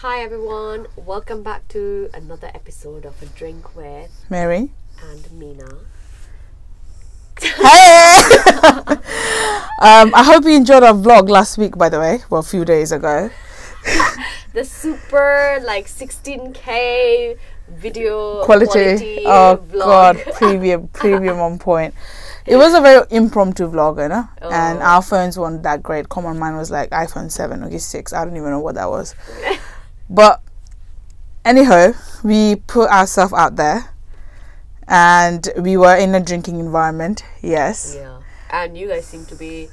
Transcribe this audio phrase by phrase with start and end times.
[0.00, 4.70] Hi everyone, welcome back to another episode of A Drink with Mary.
[5.04, 5.68] and Mina.
[7.42, 8.22] Hey!
[9.82, 12.64] um, I hope you enjoyed our vlog last week, by the way, well, a few
[12.64, 13.28] days ago.
[14.54, 17.36] The super like 16k
[17.68, 18.66] video Quality.
[18.66, 19.74] quality oh, vlog.
[19.74, 21.92] God, premium, premium on point.
[22.46, 24.28] It was a very impromptu vlog, you know?
[24.42, 24.82] And Oh.
[24.82, 26.08] our phones weren't that great.
[26.08, 28.12] Common mine was like iPhone 7 or 6.
[28.12, 29.14] I don't even know what that was.
[30.10, 30.40] but
[31.44, 31.92] anyhow,
[32.22, 33.90] we put ourselves out there
[34.88, 37.94] and we were in a drinking environment, yes.
[37.98, 39.68] yeah, and you guys seem to be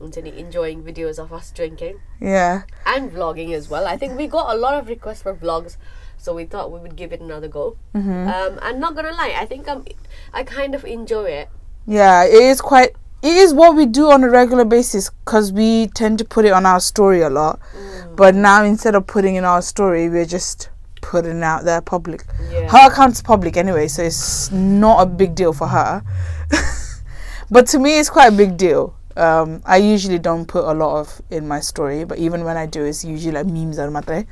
[0.00, 2.62] enjoying videos of us drinking Yeah.
[2.86, 3.86] and vlogging as well.
[3.86, 5.76] I think we got a lot of requests for vlogs,
[6.18, 7.76] so we thought we would give it another go.
[7.94, 8.28] Mm-hmm.
[8.28, 9.84] Um, I'm not gonna lie, I think I'm,
[10.32, 11.48] I kind of enjoy it.
[11.86, 12.90] Yeah, it is quite.
[13.22, 16.52] It is what we do on a regular basis because we tend to put it
[16.52, 17.58] on our story a lot.
[17.74, 18.16] Mm.
[18.16, 20.68] But now instead of putting in our story, we're just
[21.00, 22.24] putting out there public.
[22.50, 22.68] Yeah.
[22.70, 26.02] Her account's public anyway, so it's not a big deal for her.
[27.50, 28.94] but to me, it's quite a big deal.
[29.16, 32.66] Um, I usually don't put a lot of in my story, but even when I
[32.66, 34.26] do, it's usually like memes or mate.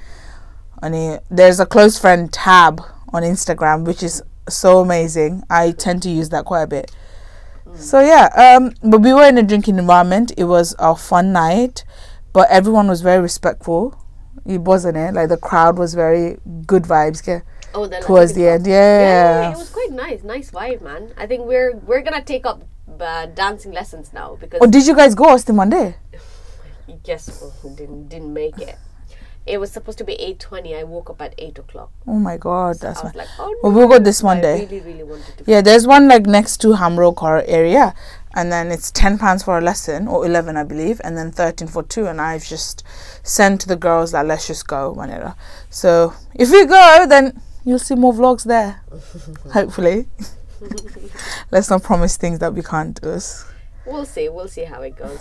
[0.83, 2.81] And there's a close friend tab
[3.13, 5.45] on Instagram, which is so amazing.
[5.49, 6.91] I tend to use that quite a bit.
[7.75, 10.33] So yeah, um, but we were in a drinking environment.
[10.37, 11.85] It was a fun night,
[12.33, 13.99] but everyone was very respectful.
[14.45, 17.27] It wasn't it like the crowd was very good vibes.
[17.27, 17.41] Yeah,
[17.75, 19.51] Oh, the towards the end, Yeah, yeah.
[19.53, 20.23] it was quite nice.
[20.23, 21.13] Nice vibe, man.
[21.17, 22.65] I think we're we're gonna take up
[23.01, 25.97] uh, dancing lessons now because Oh, did you guys go Austin Monday?
[27.05, 27.43] yes,
[27.77, 28.77] didn't didn't make it.
[29.45, 30.75] It was supposed to be eight twenty.
[30.77, 31.91] I woke up at eight o'clock.
[32.07, 33.59] Oh my god, that's I was like, oh no.
[33.63, 34.61] Well, we'll go this I Monday.
[34.67, 35.45] really, really wanted to.
[35.47, 37.93] Yeah, there's one like next to Hamro Car area,
[38.35, 41.67] and then it's ten pounds for a lesson or eleven, I believe, and then thirteen
[41.67, 42.07] for two.
[42.07, 42.85] And I've just
[43.25, 45.35] sent to the girls that let's just go, whenever.
[45.71, 48.83] So if we go, then you'll see more vlogs there.
[49.53, 50.07] Hopefully.
[51.51, 53.19] Let's not promise things that we can't do.
[53.87, 54.29] We'll see.
[54.29, 55.19] We'll see how it goes.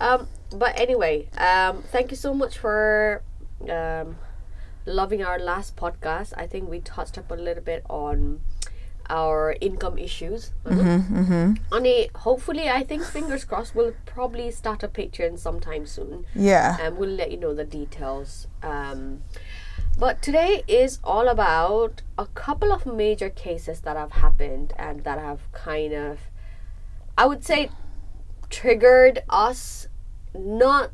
[0.00, 3.22] Um, but anyway, um, thank you so much for
[3.70, 4.16] um,
[4.86, 6.32] loving our last podcast.
[6.36, 8.40] I think we touched up a little bit on
[9.10, 10.52] our income issues.
[10.64, 11.54] Mm-hmm.
[11.74, 16.76] Ani, hopefully, I think fingers crossed, we'll probably start a Patreon sometime soon, Yeah.
[16.80, 18.46] and we'll let you know the details.
[18.62, 19.22] Um,
[19.98, 25.18] but today is all about a couple of major cases that have happened and that
[25.18, 26.18] have kind of,
[27.18, 27.70] I would say,
[28.48, 29.88] triggered us
[30.34, 30.90] not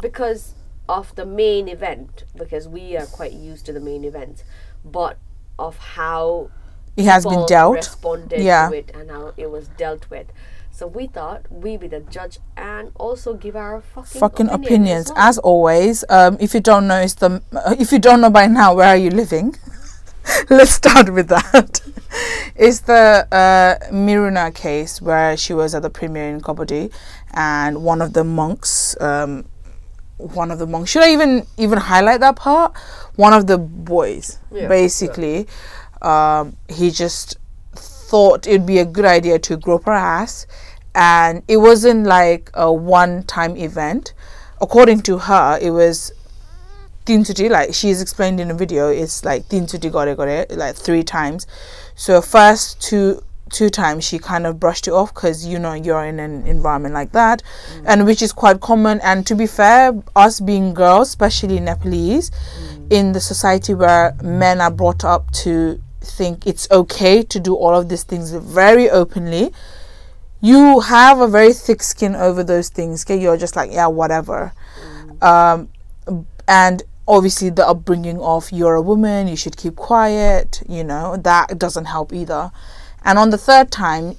[0.00, 0.54] because
[0.88, 4.44] of the main event, because we are quite used to the main event,
[4.84, 5.18] but
[5.58, 6.50] of how
[6.96, 7.74] It has been dealt.
[7.76, 8.68] responded Yeah.
[8.68, 10.26] to it and how it was dealt with.
[10.70, 15.10] So we thought we be the judge and also give our fucking, Fucking opinion opinions,
[15.10, 15.28] as well.
[15.28, 16.04] as always.
[16.10, 17.40] Um, if you don't know, it's the
[17.78, 19.56] if you don't know by now, where are you living?
[20.50, 21.80] Let's start with that.
[22.56, 26.92] it's the uh, Miruna case where she was at the premiere in Kabaddi,
[27.32, 29.46] and one of the monks, um,
[30.18, 30.90] one of the monks.
[30.90, 32.76] Should I even even highlight that part?
[33.16, 35.46] One of the boys, Yeah, basically,
[36.02, 37.36] um, he just
[37.74, 40.46] thought it'd be a good idea to grope her ass,
[40.94, 44.14] and it wasn't like a one-time event.
[44.60, 46.12] According to her, it was
[47.04, 51.46] Tinsuti, like she's explained in a video, it's like Tinsuti gore gore, like three times.
[51.94, 56.04] So first two two times she kind of brushed it off because you know you're
[56.04, 57.42] in an environment like that,
[57.74, 57.84] mm.
[57.86, 59.00] and which is quite common.
[59.02, 62.92] And to be fair, us being girls, especially Nepalese, mm.
[62.92, 67.74] in the society where men are brought up to think it's okay to do all
[67.74, 69.50] of these things very openly
[70.40, 73.20] you have a very thick skin over those things okay?
[73.20, 74.52] You're just like yeah whatever.
[75.18, 75.22] Mm.
[75.22, 75.68] Um
[76.46, 81.58] and obviously the upbringing of you're a woman you should keep quiet you know that
[81.58, 82.50] doesn't help either
[83.06, 84.16] and on the third time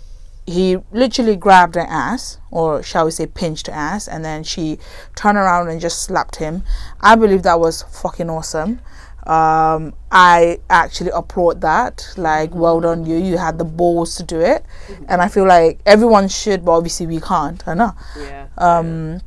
[0.47, 4.79] he literally grabbed her ass or shall we say pinched her ass and then she
[5.16, 6.63] turned around and just slapped him
[7.01, 8.79] i believe that was fucking awesome
[9.28, 12.13] um, I actually applaud that.
[12.16, 13.17] Like, well done, you.
[13.17, 14.63] You had the balls to do it,
[15.09, 17.61] and I feel like everyone should, but obviously we can't.
[17.67, 17.91] I know.
[18.17, 18.47] Yeah.
[18.57, 19.19] Um,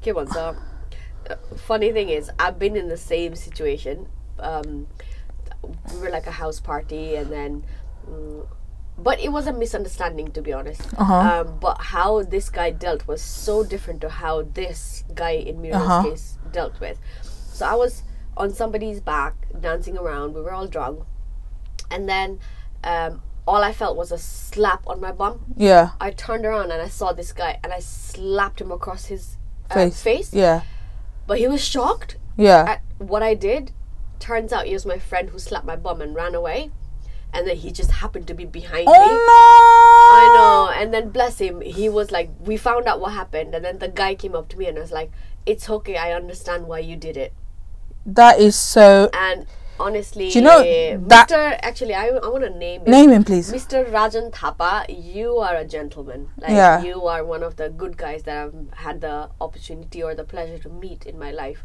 [0.00, 0.56] Okay, so
[1.30, 4.08] uh, funny thing is, I've been in the same situation.
[4.40, 4.86] Um,
[5.92, 7.64] we were like a house party, and then,
[8.08, 8.46] mm,
[8.96, 10.82] but it was a misunderstanding to be honest.
[10.96, 11.14] Uh-huh.
[11.14, 15.82] Um, but how this guy dealt was so different to how this guy in Mira's
[15.82, 16.02] Uh-huh.
[16.02, 16.98] case dealt with.
[17.22, 18.02] So I was
[18.36, 20.34] on somebody's back dancing around.
[20.34, 21.04] We were all drunk,
[21.90, 22.38] and then
[22.84, 25.54] um, all I felt was a slap on my bum.
[25.56, 25.90] Yeah.
[26.00, 29.36] I turned around and I saw this guy and I slapped him across his
[29.70, 30.02] uh, Face.
[30.02, 30.34] face.
[30.34, 30.62] Yeah.
[31.26, 32.64] But he was shocked Yeah.
[32.68, 33.72] at what I did.
[34.18, 36.70] Turns out it was my friend who slapped my bum and ran away.
[37.32, 38.98] And then he just happened to be behind oh, me.
[38.98, 40.14] Oh no.
[40.14, 40.80] I know.
[40.82, 43.54] And then bless him, he was like, we found out what happened.
[43.54, 45.12] And then the guy came up to me and was like,
[45.44, 45.96] it's okay.
[45.96, 47.34] I understand why you did it.
[48.06, 49.10] That is so.
[49.12, 49.46] And
[49.80, 51.58] honestly, Do you know that- Mr.
[51.62, 52.90] Actually, I, I want to name him.
[52.90, 53.52] Name him, please.
[53.52, 53.84] Mr.
[53.90, 56.28] Rajan Thapa, you are a gentleman.
[56.38, 56.82] Like Yeah.
[56.82, 58.54] you are one of the good guys that I've
[58.86, 61.64] had the opportunity or the pleasure to meet in my life.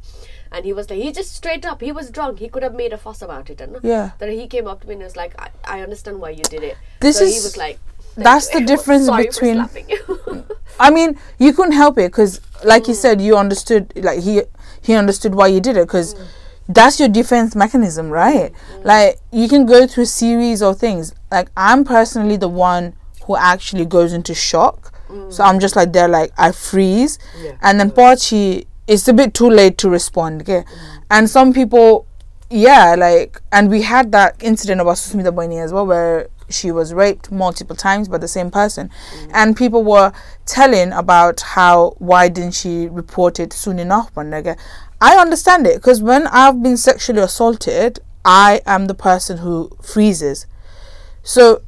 [0.51, 2.39] And he was like, he just straight up, he was drunk.
[2.39, 4.11] He could have made a fuss about it, and Yeah.
[4.19, 6.63] Then he came up to me and was like, I, I understand why you did
[6.63, 6.77] it.
[6.99, 7.79] This so he is- was like,
[8.15, 9.67] that's the difference Sorry between-.
[10.79, 12.87] I mean, you couldn't help it because, like Mm.
[12.89, 13.91] you said, you understood.
[13.95, 14.43] Like he
[14.81, 16.27] he understood why you did it because Mm.
[16.67, 18.51] That's your defense mechanism, right?
[18.83, 21.13] Like you can go through a series of things.
[21.31, 22.93] Like I'm personally the one
[23.25, 24.91] who actually goes into shock.
[25.29, 27.43] So I'm just like there, like I freeze, Mm.
[27.43, 27.51] Yeah.
[27.61, 30.41] and then Pachi, it's a bit too late to respond.
[30.41, 30.63] Okay,
[31.11, 32.07] and some people,
[32.49, 36.95] yeah, like, and we had that incident about Susmita Boini as well, where she was
[36.95, 38.89] raped multiple times by the same person,
[39.33, 40.11] and people were
[40.47, 44.11] telling about how why didn't she report it soon enough?
[44.15, 44.57] But like,
[45.03, 50.45] I understand it because when I've been sexually assaulted, I am the person who freezes.
[51.23, 51.61] So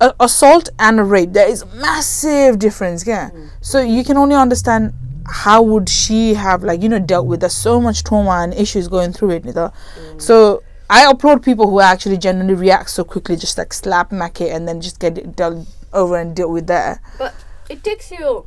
[0.00, 3.48] a- assault and a rape there is massive difference yeah mm.
[3.60, 4.92] so you can only understand
[5.26, 8.88] how would she have like you know dealt with there's so much trauma and issues
[8.88, 9.72] going through it you know?
[9.98, 10.20] Mm.
[10.20, 14.52] so i applaud people who actually genuinely react so quickly just like slap mac it
[14.52, 17.34] and then just get it dealt over and deal with that but
[17.70, 18.46] it takes you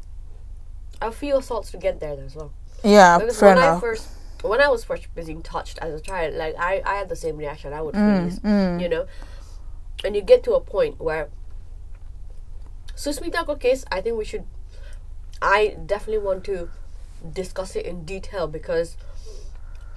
[1.02, 2.52] a few assaults to get there as well.
[2.84, 4.08] Yeah Because fair when I first
[4.42, 7.38] when I was first being touched as a child, like I, I had the same
[7.38, 7.74] reaction.
[7.74, 8.42] I would Mm, freeze,
[8.80, 9.06] you know.
[10.04, 11.28] And you get to a point where
[12.96, 14.46] Susmita ko case, I think we should
[15.42, 16.70] I definitely want to
[17.34, 18.98] discuss it in detail because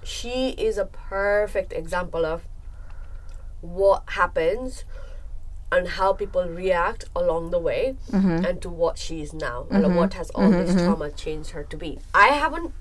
[0.02, 2.42] she is a perfect example of
[3.60, 4.84] what happens
[5.72, 10.14] and how people react along the way and to what she is now and what
[10.14, 11.98] has all this trauma changed her to be.
[12.14, 12.72] I haven't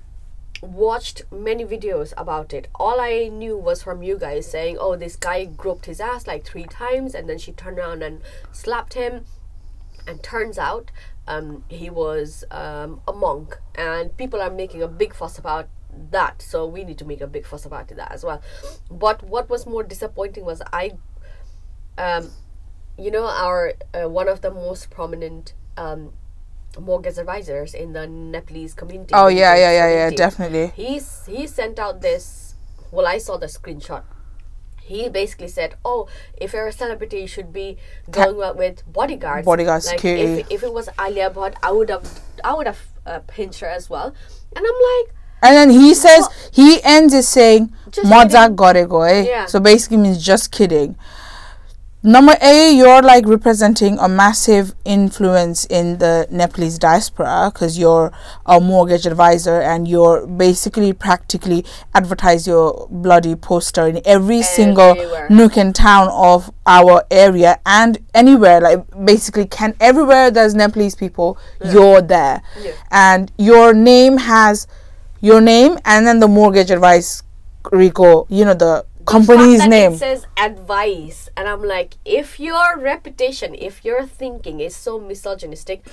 [0.60, 2.68] watched many videos about it.
[2.76, 6.44] All I knew was from you guys saying, oh, this guy groped his ass like
[6.44, 8.20] three times and then she turned around and
[8.52, 9.24] slapped him.
[10.04, 10.90] And turns out
[11.28, 15.68] um, he was um, a monk, and people are making a big fuss about
[16.10, 16.42] that.
[16.42, 18.42] So we need to make a big fuss about that as well.
[18.90, 20.94] But what was more disappointing was I
[21.96, 22.32] um,
[22.98, 26.12] you know, our uh, one of the most prominent um,
[26.78, 29.12] mortgage advisors in the Nepalese community.
[29.14, 32.54] oh yeah yeah yeah yeah definitely He's he sent out this.
[32.90, 34.02] Well, I saw the screenshot.
[34.82, 37.78] He basically said, "Oh, if you're a celebrity, you should be
[38.10, 39.46] going out with bodyguards.
[39.46, 40.40] Bodyguards, like security.
[40.40, 43.68] If, if it was Alia Bhatt, I would have I would have uh, pinched her
[43.68, 44.12] as well."
[44.54, 47.72] And I'm like, and then he says he ends it saying
[48.04, 48.54] Moza.
[48.54, 49.22] Gorego, eh?
[49.26, 49.46] Yeah.
[49.46, 50.96] So basically means just kidding.
[52.04, 58.10] Number A, you're like representing a massive influence in the Nepalese diaspora because you're
[58.44, 61.64] a mortgage advisor and you're basically practically
[61.94, 64.96] advertise your bloody poster in every single
[65.30, 71.38] nook and town of our area and anywhere like basically can everywhere there's Nepalese people
[71.70, 72.42] you're there.
[72.60, 72.72] Yeah.
[72.90, 74.66] and your name has
[75.20, 77.22] your name and then the mortgage advice
[77.70, 83.84] Rico you know the company's name says advice, and I'm like, if your reputation, if
[83.84, 85.84] your thinking is so misogynistic,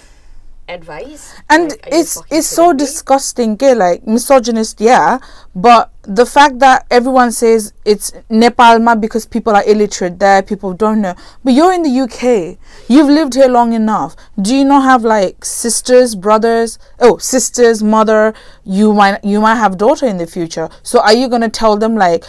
[0.70, 1.34] advice.
[1.50, 2.78] and Like, it's it's so me?
[2.78, 3.74] disgusting okay?
[3.74, 5.18] like misogynist yeah
[5.56, 11.02] but the fact that everyone says it's nepalma because people are illiterate there people don't
[11.02, 15.04] know but you're in the uk you've lived here long enough do you not have
[15.04, 20.70] like sisters brothers oh sisters mother you might you might have daughter in the future
[20.84, 22.24] so are you going to tell them like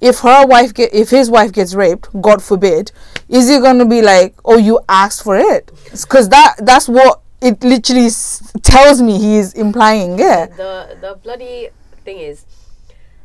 [0.00, 2.92] if her wife get if his wife gets raped god forbid
[3.28, 5.70] is he going to be like oh you asked for it?
[5.90, 10.46] Because that that's what it literally s- tells me he is implying yeah.
[10.46, 11.70] The the bloody
[12.04, 12.44] thing is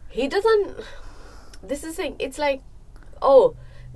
[0.09, 0.77] he doesn't
[1.61, 2.61] this is thing it's like
[3.21, 3.55] oh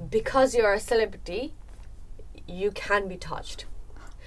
[0.10, 1.54] because you're a celebrity
[2.48, 3.66] you can be touched.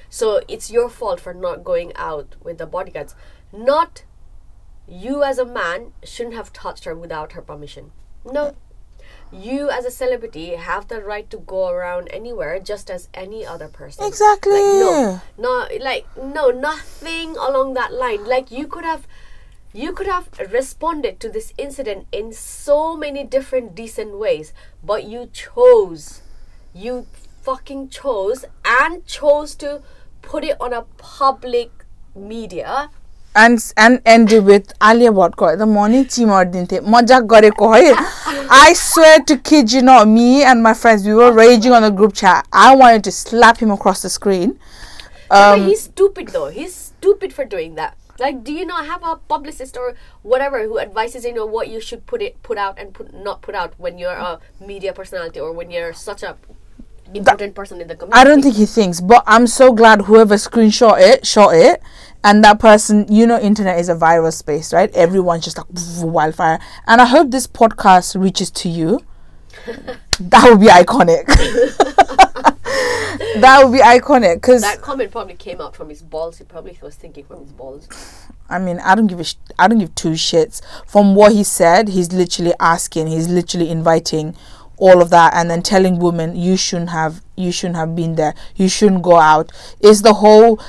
[0.08, 3.14] So it's your fault for not going out with the bodyguards.
[3.52, 4.04] Not
[4.88, 7.90] you as a man shouldn't have touched her without her permission
[8.32, 8.54] no.
[9.32, 13.66] You as a celebrity have the right to go around anywhere just as any other
[13.66, 14.06] person.
[14.06, 14.52] Exactly.
[14.52, 18.24] like, no no like no nothing along that line.
[18.24, 19.06] Like you could have
[19.76, 25.28] you could have responded to this incident in so many different decent ways but you
[25.32, 26.22] chose
[26.72, 27.06] you
[27.42, 29.82] fucking chose and chose to
[30.22, 31.70] put it on a public
[32.14, 32.90] media
[33.35, 37.95] and and end it with Alia Bhattको the morning चिमर्दिन्थे मजाक गरेको है
[38.49, 41.91] I swear to kid you not me and my friends we were raging on the
[41.91, 44.57] group chat I wanted to slap him across the screen
[45.31, 46.49] but um, he's stupid though.
[46.49, 47.97] He's stupid for doing that.
[48.19, 51.79] Like, do you not have a publicist or whatever who advises you know what you
[51.79, 55.39] should put it put out and put not put out when you're a media personality
[55.39, 56.35] or when you're such a
[57.13, 58.19] important person in the community?
[58.19, 61.81] I don't think he thinks but I'm so glad whoever screenshot it shot it
[62.26, 65.66] and that person you know internet is a viral space right everyone's just like
[66.02, 69.00] wildfire and I hope this podcast reaches to you
[70.20, 71.26] that would be iconic
[73.40, 76.38] that would be iconic because that comment probably came out from his balls.
[76.38, 77.88] He probably was thinking from his balls.
[78.48, 80.62] I mean, I don't give a sh- I don't give two shits.
[80.86, 84.36] From what he said, he's literally asking, he's literally inviting
[84.78, 88.34] all of that and then telling women you shouldn't have you shouldn't have been there.
[88.54, 89.52] You shouldn't go out.
[89.80, 90.60] Is the whole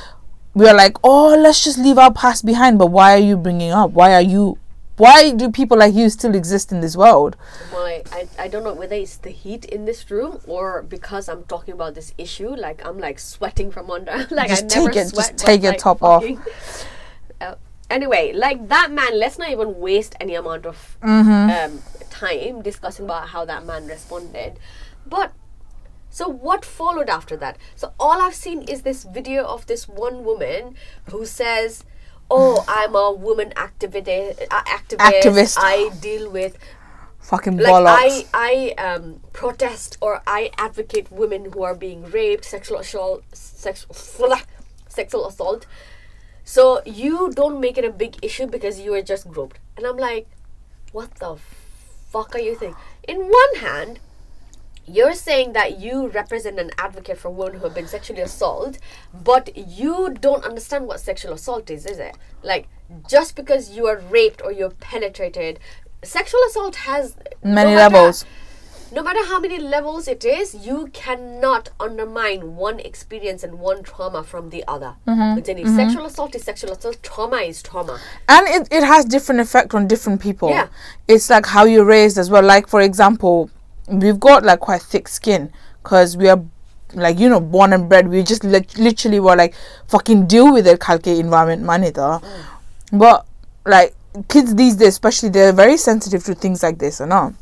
[0.58, 3.92] we're like, "Oh, let's just leave our past behind." But why are you bringing up?
[3.92, 4.58] Why are you
[4.98, 7.38] why do people like you still exist in this world?
[7.72, 11.44] My, I, I don't know whether it's the heat in this room or because I'm
[11.44, 12.50] talking about this issue.
[12.56, 14.28] Like I'm like sweating from under.
[14.32, 15.34] like Just I never take it- just sweat.
[15.38, 16.24] but, take your like, top off.
[17.40, 17.54] Uh,
[17.92, 19.20] anyway, like that man.
[19.20, 21.76] Let's not even waste any amount of Mm-hmm.
[21.76, 24.58] um, time discussing about how that man responded.
[25.06, 25.34] But
[26.10, 27.58] so what followed after that?
[27.76, 30.76] So all I've seen is this video of this one woman
[31.12, 31.84] who says,
[32.30, 34.48] "Oh, I'm a woman activist.
[34.52, 35.14] Uh, activist.
[35.22, 35.58] Activist.
[35.60, 36.58] I deal with
[37.20, 38.26] Fucking like bollocks.
[38.34, 44.36] I I um protest or I advocate women who are being raped, sexual assault, sexual
[44.88, 45.66] sexual assault.
[46.46, 49.60] So you don't make it a big issue because you were just groped.
[49.76, 50.28] And I'm like,
[50.94, 51.36] what the
[52.10, 52.80] fuck are you thinking?
[53.08, 54.00] In one hand,
[54.88, 58.82] you're saying that you represent an advocate for women who have been sexually assaulted,
[59.14, 62.16] but you don't understand what sexual assault is, is it?
[62.42, 62.68] Like,
[63.10, 65.60] just because you are raped or you're penetrated,
[66.04, 68.26] sexual assault has Many matter- levels.
[68.90, 74.24] No matter how many levels it is, you cannot undermine one experience and one trauma
[74.24, 74.96] from the other.
[75.06, 75.36] Mm-hmm.
[75.36, 78.00] But then Sexual assault is sexual assault, trauma is trauma.
[78.30, 80.68] and it, it has different effect on different people Yeah.
[81.10, 83.50] it's like how you're raised as well like for example
[83.88, 85.52] we've got like quite thick skin
[85.84, 86.44] because we are
[86.94, 88.08] like you know born and bred.
[88.08, 89.56] We just lit- literally were like
[89.88, 93.00] fucking deal with it kalke environment money though mm.
[93.00, 93.26] but
[93.66, 93.96] like
[94.30, 97.34] kids these days especially they're very sensitive to things like this or not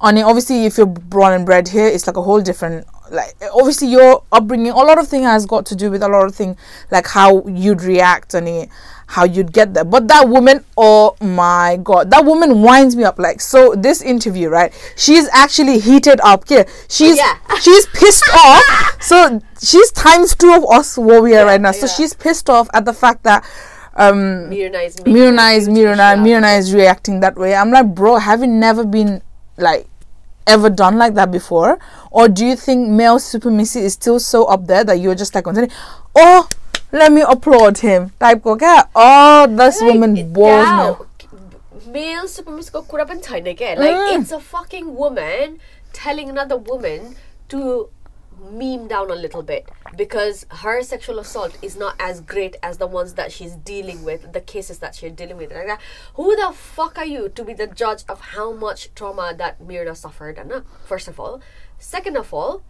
[0.00, 3.88] and obviously if you're born and bred here it's like a whole different like obviously
[3.88, 6.56] your upbringing a lot of thing has got to do with a lot of thing
[6.90, 8.68] like how you'd react and it,
[9.10, 9.84] how you'd get there.
[9.84, 13.18] But that woman oh my god that woman winds me up.
[13.18, 16.48] Like so this interview right she's actually heated up.
[16.48, 17.36] Here she's Yeah.
[17.60, 18.96] she's pissed off.
[19.00, 21.72] So she's times two of us where we are right now.
[21.72, 21.92] So yeah.
[21.92, 23.44] she's pissed off at the fact that
[23.96, 27.54] um Mirna is Mirna is Mirna, Mirna is reacting that way.
[27.54, 29.22] I'm like, bro, have you never been
[29.56, 29.88] like
[30.46, 31.78] ever done like that before?
[32.10, 35.44] Or do you think male supremacy is still so up there that you're just like
[35.44, 35.72] continuing,
[36.14, 36.48] oh,
[36.92, 38.12] let me applaud him?
[38.20, 41.06] Like, okay, oh, this like, woman bores me.
[41.92, 43.78] Male supremacy ko again.
[43.78, 44.20] Like, mm.
[44.20, 45.58] it's a fucking woman
[45.92, 47.16] telling another woman
[47.48, 47.90] to
[48.51, 52.87] meme down a little bit because her sexual assault is not as great as the
[52.87, 55.51] ones that she's dealing with, the cases that she's dealing with.
[55.51, 55.81] Like that.
[56.15, 59.95] Who the fuck are you to be the judge of how much trauma that Mirna
[59.95, 60.37] suffered?
[60.37, 61.41] And first of all,
[61.77, 62.63] second of all,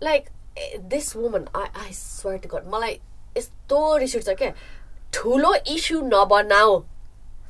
[0.00, 3.00] like eh, this woman, I I swear to God, मलाई
[3.36, 4.52] यस्तो रिस उठ्छ क्या
[5.12, 6.82] ठुलो issue नबनाऊ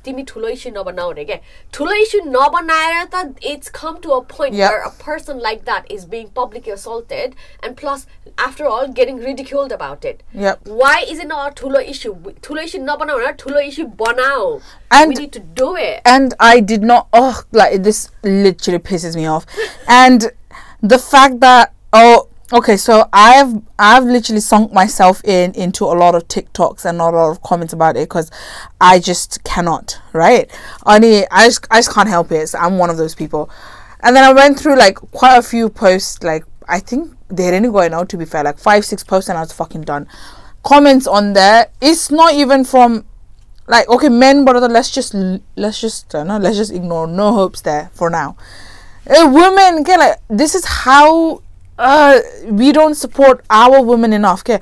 [0.05, 1.35] तिमी ठुलो issue नबनाऊ अरे क्या
[1.73, 3.19] ठुलो इस्यु नबनाएर त
[3.51, 4.71] it's come to a point Yep.
[4.71, 7.37] where a person like that is being publicly assaulted
[7.67, 8.03] and plus
[8.47, 10.67] after all getting ridiculed about it Yep.
[10.81, 12.13] why is it not a ठुलो issue
[12.47, 14.51] ठुलो issue नबनाऊ भनेर ठुलो issue बनाऊ
[14.97, 17.07] And- we need to do it and I did not.
[17.21, 19.47] Oh, like this literally pisses me off.
[20.01, 20.27] And
[20.95, 26.14] the fact that oh, okay, so I've I've literally sunk myself in into a lot
[26.14, 28.30] of TikToks and a lot of comments about it because
[28.80, 30.00] I just cannot.
[30.12, 30.50] Right?
[30.86, 32.48] Ani, I just I just can't help it.
[32.48, 33.50] So I'm one of those people.
[34.00, 36.22] And then I went through like quite a few posts.
[36.22, 39.38] Like I think they're only going out to be fair, like five six posts, and
[39.38, 40.06] I was fucking done.
[40.62, 41.68] Comments on there.
[41.80, 43.04] It's not even from
[43.68, 45.14] like okay men but let's just
[45.56, 48.34] let's just uh, no let's just ignore no hopes there for now
[49.10, 51.42] uh, women okay like this is how
[51.80, 54.58] we don't support our women in of के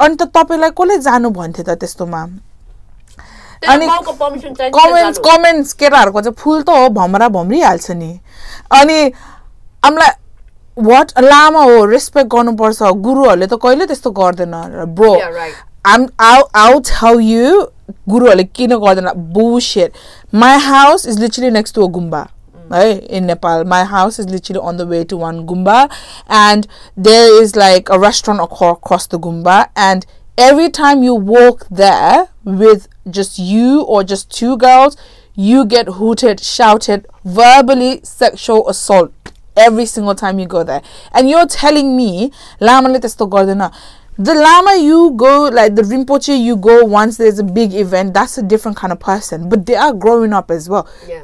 [0.00, 2.22] अन्त तपाईँलाई कसले जानु भन्थ्यो त त्यस्तोमा?
[3.68, 8.12] अनि comments comments केटाहरूको चाहिँ फुल त हो भमरा भम्रिहाल्छ नि।
[8.72, 8.98] अनि
[9.84, 10.12] हामीलाई
[10.88, 14.54] वाट लामा हो रेस्पेक्ट गर्नुपर्छ। गुरुहरूले त कहिले त्यस्तो गर्दैन
[14.96, 15.12] ब्रो
[15.86, 17.60] आम आउ आउट हाउ यु
[18.08, 19.08] गुरुहरूले किन गर्दैन?
[19.36, 19.92] बुसेट
[20.34, 22.26] my house is literally next to a gumba
[22.70, 25.90] Right in Nepal, my house is literally on the way to one gumba,
[26.28, 30.06] and there is like a restaurant across the gumba, and
[30.38, 34.96] every time you walk there with just you or just two girls,
[35.34, 39.12] you get hooted, shouted, verbally sexual assault
[39.56, 40.82] every single time you go there.
[41.12, 42.30] And you're telling me
[44.20, 48.36] the lama you go like the rinpoche you go once there's a big event that's
[48.36, 49.48] a different kind of person.
[49.48, 50.86] But they are growing up as well.
[51.08, 51.20] Yeah.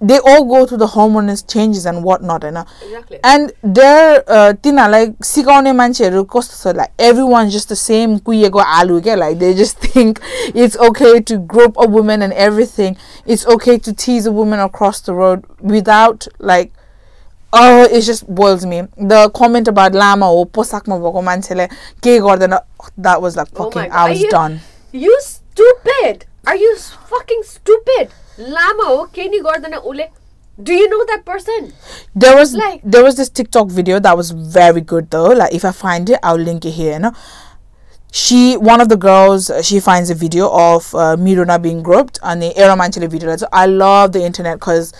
[0.00, 3.18] they all go through the hormones changes and whatnot and exactly.
[3.22, 9.78] and they're uh, like everyone like everyone's just the same kuyego alu like they just
[9.92, 10.20] think
[10.54, 12.96] it's okay to grope a woman and everything.
[13.26, 16.72] It's okay to tease a woman across the road without like
[17.52, 18.82] oh it just boils me.
[18.96, 21.68] The comment about lama or posakma bhako manchele
[22.98, 24.60] that was like oh fucking oh i was you, done.
[24.92, 26.26] You stupid.
[26.46, 28.10] Are you fucking stupid?
[28.38, 30.08] Lama ho gordon ule
[30.62, 31.72] do you know that person?
[32.14, 35.28] There was like there was this tiktok video that was very good though.
[35.28, 37.12] Like if i find it i'll link it here you know?
[38.12, 42.18] She one of the girls uh, she finds a video of uh, Miruna being groped
[42.22, 42.76] and the Aero
[43.08, 43.36] video.
[43.52, 44.92] I love the internet because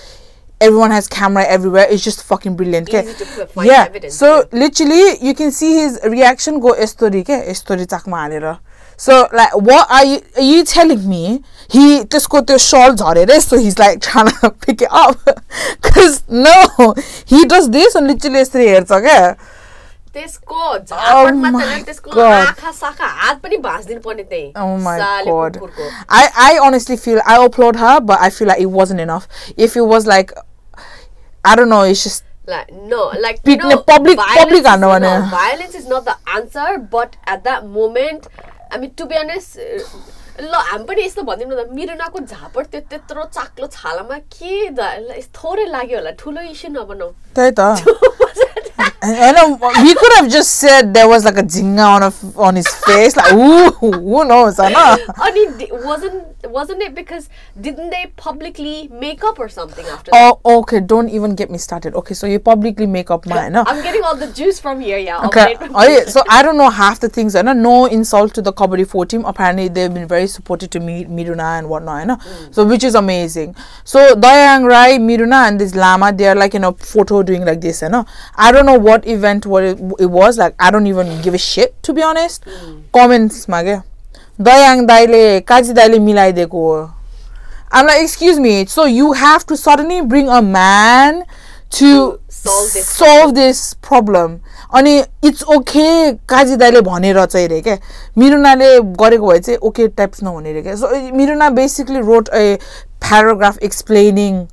[0.61, 1.87] everyone has camera everywhere.
[1.89, 2.89] It's just fucking brilliant.
[2.89, 3.03] okay?
[3.07, 3.85] Easy to f- find yeah.
[3.87, 8.59] evidence, So literally, you can see his reaction go story ke story takma halera.
[8.97, 11.41] So like, what are you are you telling me?
[11.69, 15.17] He just got the shawl झरेर so he's like trying to pick it up.
[15.81, 16.93] Cause no,
[17.25, 19.35] he does this and literally यसरी हेर्छ क्या.
[20.15, 22.47] त्यसको झापड मात्र Oh my होइन, त्यसको God.
[22.47, 25.57] आँखा साखा हात पनि भाँचिदिनु पर्ने त्यही Oh my साले god.
[25.59, 29.27] कुकुरको। I I honestly feel I applaud her, but I feel like it wasn't enough.
[29.57, 30.31] If it was like,
[31.44, 34.88] I don't know, it's just Like, no, like Pick- no, public- violence public is- हान्नु
[35.02, 38.26] no, violence is not the answer, but at that moment,
[38.72, 39.84] I mean, to be honest, uh,
[40.40, 44.52] ल हामी पनि यस्तो भनिदिउँ न त मिरुनाको झापड त्यो त्यत्रो चाक्लो छालामा के
[45.36, 48.19] थोरै लाग्यो होला ठुलो इस्यु नबनाऊ त्यही त.
[49.02, 52.56] I know we could have just said there was like a jinga on a, on
[52.56, 54.96] his face, like ooh, who knows, I know.
[55.58, 57.28] di- wasn't wasn't it because
[57.60, 60.36] didn't they publicly make up or something after that?
[60.44, 60.80] Oh, okay.
[60.80, 61.94] Don't even get me started.
[61.94, 63.52] Okay, so you publicly make up mine.
[63.52, 63.64] No?
[63.66, 65.26] I'm getting all the juice from here, yeah.
[65.26, 65.56] Okay.
[65.60, 66.04] Oh, yeah.
[66.06, 67.34] So I don't know half the things.
[67.34, 69.24] I know no insult to the Kabaddi 4 team.
[69.24, 72.00] Apparently they've been very supportive to me, Miruna and whatnot.
[72.00, 72.16] You know?
[72.16, 72.54] Mm.
[72.54, 73.54] So which is amazing.
[73.84, 77.60] So Dayang Rai, Miruna and this Lama, they are like in a photo doing like
[77.60, 77.82] this.
[77.82, 78.06] You know?
[78.36, 80.37] I don't know what event what it, it was.
[80.37, 82.43] Like I don't even give a shit to be honest.
[82.91, 83.81] Comments mage.
[84.39, 86.93] Dayang daile, Kaji daile milaideko हो.
[87.71, 88.65] I'm like, excuse me.
[88.65, 91.25] So you have to suddenly bring a man
[91.71, 94.41] to solve this solve this problem.
[94.75, 97.77] अनि it's okay काजी दाइले भनेर चाहिँ अरे क्या
[98.17, 102.55] मिरुनाले गरेको भए चाहिँ ओके टाइप्स नहुने अरे क्या सो मिरुना basically wrote a
[103.01, 104.45] paragraph explaining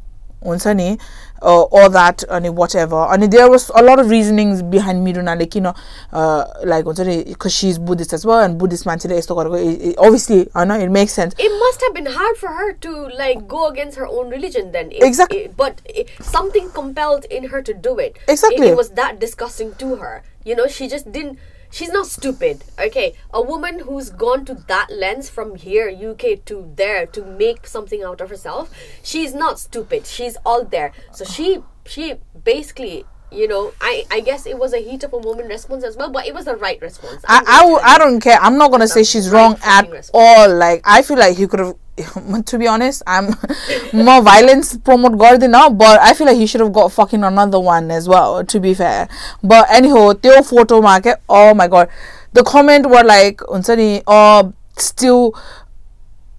[0.47, 0.97] हुन्छ नि
[1.42, 3.08] uh, all that and whatever.
[3.10, 5.74] And there was a lot of reasonings behind Miruna like you know
[6.12, 10.90] uh, like because she's Buddhist as well and Buddhist man is obviously I know it
[10.90, 11.36] makes sense.
[11.38, 14.92] It must have been hard for her to like go against her own religion then.
[14.92, 15.46] It, exactly.
[15.46, 18.18] it, but it, something compelled in her to do it.
[18.28, 20.24] Exactly it, was that disgusting to her.
[20.44, 21.40] You know she just didn't
[21.72, 26.72] she's not stupid okay a woman who's gone to that lens from here uk to
[26.76, 28.72] there to make something out of herself
[29.04, 34.46] she's not stupid she's all there so she she basically you know i i guess
[34.46, 36.82] it was a heat of a moment response as well but it was the right
[36.82, 38.38] response I, I'm I, gonna w- I don't care.
[38.40, 40.12] I'm not gonna say she's right wrong at response.
[40.14, 40.56] all.
[40.56, 41.76] Like I feel like he could have.
[42.46, 43.36] To be honest, I'm
[43.94, 47.90] more violence promote now, but I feel like he should have got fucking another one
[47.92, 48.44] as well.
[48.44, 49.08] To be fair,
[49.44, 51.20] but anyhow, Theo photo market.
[51.28, 51.90] Oh my god,
[52.34, 55.34] the comment were like, "Unsani, oh, still."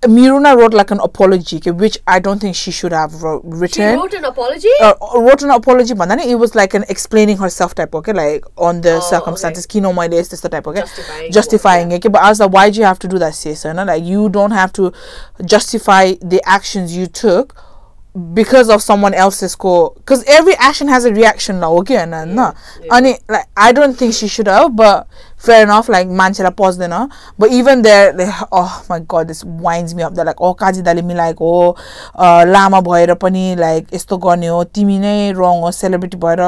[0.02, 3.48] Miruna wrote like an apology, okay, which I don't think she should have wrote, she
[3.50, 3.98] written.
[3.98, 4.68] wrote an apology?
[4.80, 8.44] Uh, wrote an apology but then it was like an explaining herself type okay like
[8.56, 10.80] on the Oh, circumstances kino my this type okay.
[10.80, 11.32] Justifying.
[11.32, 13.64] Justifying okay but I was like why do you have to do that sis?
[13.64, 14.92] You know like you don't have to
[15.44, 17.56] justify the actions you took
[18.34, 19.92] because of someone else's score.
[19.96, 22.54] Because every action has a reaction now okay and no
[22.90, 26.77] and it, like I don't think she should have but fair enough like manchela pause
[26.77, 26.93] then
[27.37, 30.81] but even there they, oh my god this winds me up they're like oh काजी
[30.81, 31.69] दाले मिलाएको हो
[32.15, 36.41] अ, लामा भएर पनि like यस्तो गर्ने हो तिमी नै रङ हो सेलिब्रिटी भएर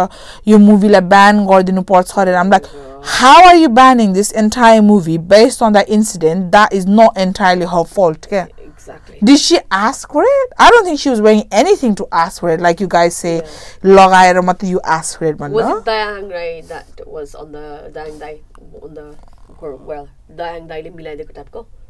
[0.47, 2.67] यो मुभीलाई ब्यान गरिदिनु पर्छ अरे I'm like
[3.21, 7.65] how are you banning this entire movie based on that incident that is not entirely
[7.77, 8.47] her fault क्या
[8.85, 9.17] Exactly.
[9.27, 10.51] Did she ask for it?
[10.63, 12.61] I don't think she was wearing anything to ask for it.
[12.65, 13.31] Like you guys say,
[13.83, 17.63] लगाएर मात्रै you ask for it Was भन्नु it Dayang Rai that was on the
[17.95, 18.33] Dayang Dai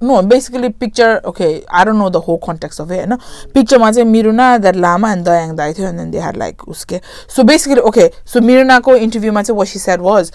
[0.02, 3.14] No basically picture okay or no the whole context of होइन
[3.54, 7.00] पिक्चरमा चाहिँ Miruna the Lama and Dayang दाई थियो and they head like उसके
[7.36, 10.32] so basically okay so मिरुनाको इन्टरभ्यूमा चाहिँ वासी she was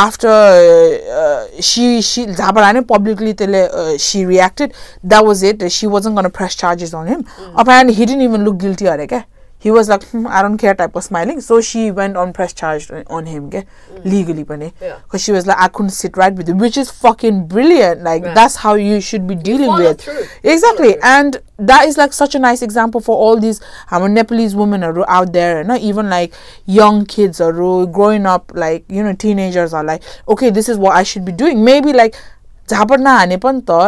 [0.00, 3.64] after सी सी झापडा नै publicly त्यसले
[4.00, 4.72] she reacted
[5.04, 7.24] that was it she was gonna press charges on him
[7.56, 9.22] up and he even look guilty अरे क्या
[9.58, 12.52] he was like hmm, i don't care type of smiling so she went on press
[12.52, 13.64] charge on him okay?
[13.92, 14.04] mm.
[14.04, 15.16] legally because yeah.
[15.16, 18.34] she was like i couldn't sit right with him which is fucking brilliant like right.
[18.34, 20.08] that's how you should be dealing with
[20.42, 24.54] exactly and that is like such a nice example for all these i'm a nepalese
[24.54, 26.32] women are out there and not even like
[26.66, 27.52] young kids are
[27.86, 31.32] growing up like you know teenagers are like okay this is what i should be
[31.32, 32.14] doing maybe like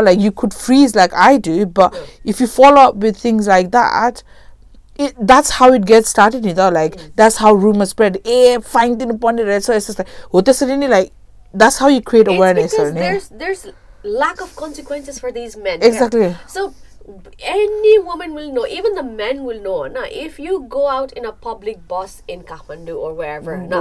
[0.03, 2.01] like you could freeze like i do but yeah.
[2.25, 4.23] if you follow up with things like that
[4.98, 8.96] it, that's how it gets started ni त like that's how rumors spread a fine
[9.02, 10.04] दिनुपर्ने रहेछ यस्तो यस्तो
[10.34, 11.12] हो त्यसरी नै like
[11.64, 13.68] that's how you create awareness It's or because नि there's there's
[14.06, 15.82] lack of consequences for these men.
[15.82, 16.36] Exactly.
[16.48, 16.74] So
[17.40, 19.86] any woman will know, even the men will know.
[19.88, 23.80] Na, if you go out in a public bus in Kathmandu or wherever, na,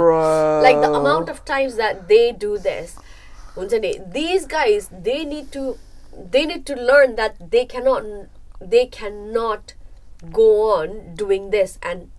[0.61, 2.95] like the amount of times that they do this,
[3.55, 5.77] हुन्छ नि, these guys they need to
[6.35, 8.03] they need to learn that they cannot
[8.59, 9.73] they cannot
[10.32, 12.10] go on doing this and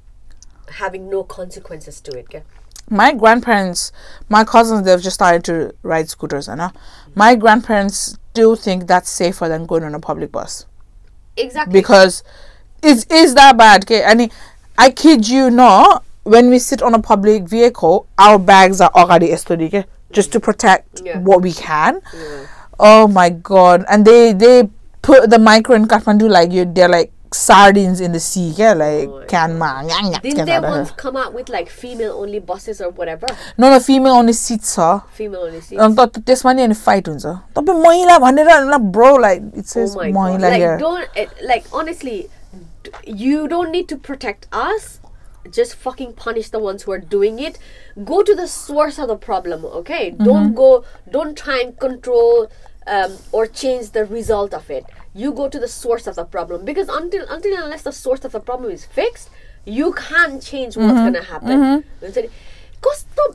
[0.79, 2.25] having no consequences to it.
[2.29, 2.43] Okay?
[2.89, 3.91] my grandparents
[4.27, 6.61] my cousins they've just started to ride scooters and
[7.15, 10.65] my grandparents do think that's safer than going on a public bus
[11.37, 11.71] Exactly.
[11.71, 12.21] because
[12.83, 14.29] it is is that bad okay and
[14.77, 19.29] i kid you not when we sit on a public vehicle our bags are already
[19.29, 21.19] estodi okay just to protect Yeah.
[21.19, 22.01] what we can
[22.79, 24.69] oh my god and they they
[25.01, 29.08] put the micro in kathmandu like you they're like sardines in the sea yeah like
[29.08, 31.68] Oh my can ma nyang nyang Didn't they can ma- once come out with like
[31.68, 33.26] female only buses or whatever?
[33.58, 34.86] no no female only seats छ
[35.20, 35.80] Female only seats.
[35.86, 37.26] अन्त त- त्यसमा नि अनि fight हुन्छ
[37.58, 40.14] तपाईँ महिला भनेर bro like it oh says my god!
[40.18, 42.16] महिला Like here don't it, like honestly,
[42.86, 44.86] d- you don't need to protect us.
[45.56, 47.58] Just fucking punish the ones who are doing it.
[48.06, 49.66] Go to the source of the problem.
[49.80, 50.70] Okay, don't go.
[51.16, 52.48] Don't try and control
[52.96, 54.90] um, or change the result of it.
[55.14, 58.24] You go to the source of the problem because until until and unless the source
[58.24, 59.30] of the problem is fixed,
[59.64, 61.62] you can't change what's gonna happen.
[62.02, 62.28] हुन्छ नि,
[62.86, 63.28] कस्तो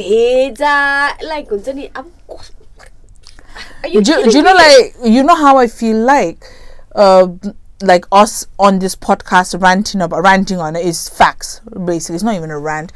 [0.00, 0.74] भेजा
[1.22, 2.52] like हुन्छ नि अब कस-
[3.84, 4.64] Are you do, do kidding you know me?
[4.64, 6.44] like you know how I feel like
[7.04, 7.26] uh
[7.81, 12.35] like us on this podcast ranting about ranting on it is facts basically it's not
[12.35, 12.91] even a rant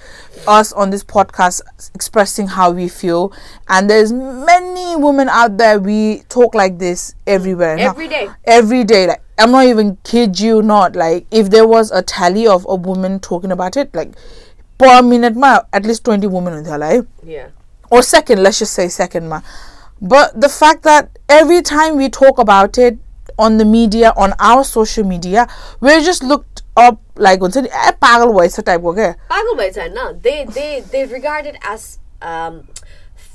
[0.47, 1.61] us on this podcast
[1.95, 3.31] expressing how we feel
[3.67, 8.29] and there's many women out there we talk like this everywhere Every day.
[8.45, 12.47] every day like i'm not even kid you not like if there was a tally
[12.47, 14.13] of a woman talking about it like
[14.77, 17.47] per minute ma at least 20 women in their life Yeah.
[17.89, 19.41] or second, let's just say second ma.
[20.01, 22.97] But the fact that every time we talk about it
[23.38, 25.46] on the media, on our social media,
[25.80, 29.94] we're just looked up like हुन्छ नि ए पागल भएछ टाइपको क्या पागल भएछ होइन
[30.26, 31.82] दे दे दे regarded as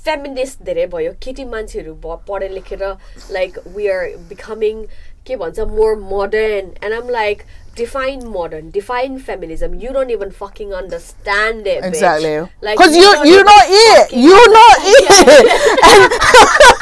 [0.06, 2.84] feminist धेरै भयो केटी मान्छेहरू भ पढे लेखेर
[3.32, 4.84] लाइक वी आर बिकमिङ
[5.28, 7.41] के भन्छ मोर modern end um like
[7.78, 13.62] define modern define feminism you don't even fucking understand it exactly because you you know
[13.80, 15.06] it you know it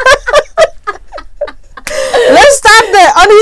[2.78, 3.40] अनि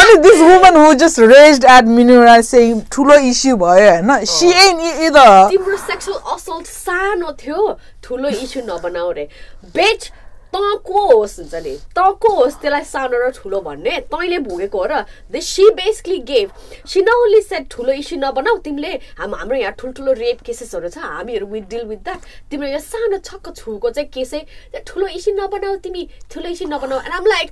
[0.00, 4.80] अनि this woman who just raised at Minura saying ठुलो issue भयो हैन C N
[5.06, 9.28] इदर तिम्रो sexual assault सानो थियो ठुलो issue नबनाऊ रे
[9.74, 10.10] बेच
[10.54, 14.78] त को होस् हुन्छ नि त को होस् त्यसलाई सानो र ठुलो भन्ने तैँले भोगेको
[14.78, 16.48] हो र दे सी बेसिकली गेभ
[16.86, 20.98] सी न ओन्ली सेट ठुलो इस्यु नबनाऊ तिमीले हाम हाम्रो यहाँ ठुल्ठुलो रेप केसेसहरू छ
[20.98, 24.40] हामीहरू विथ डिल विथ द्याट तिम्रो यो सानो छक्क छुको चाहिँ केसै
[24.86, 27.50] ठुलो इस्यु नबनाऊ तिमी ठुलो issue नबनाऊ and um like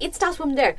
[0.00, 0.74] it starts from there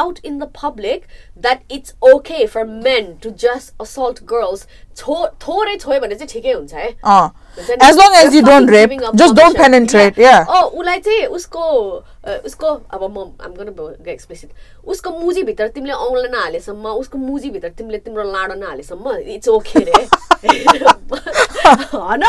[0.00, 4.66] out in the public that it's okay for men to just assault girls.
[5.00, 7.76] थो- थोरै छोयो भने चाहिँ ठिकै हुन्छ है uh, हुन्छ नि?
[7.88, 9.86] as long as You're you don't fucking rape giving up just don't permission.
[9.86, 11.62] penetrate yeah Oh, उसलाई चाहिँ उसको
[12.24, 14.50] अ, उसको अब म I'm gonna go explicit
[14.94, 20.04] उसको मुजीभित्र तिमीले औँला नहालेसम्म उसको मुजीभित्र तिमीले तिम्रो लाडो नहालेसम्म इट्स ओके रे
[21.93, 22.23] होइन?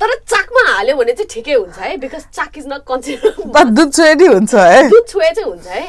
[0.00, 4.26] तर चाकमा हाल्यो भने चाहिँ ठिकै हुन्छ है because chalk is not consider दुध छोएरी
[4.26, 5.84] हुन्छ है। दुध छोए चाहिँ हुन्छ है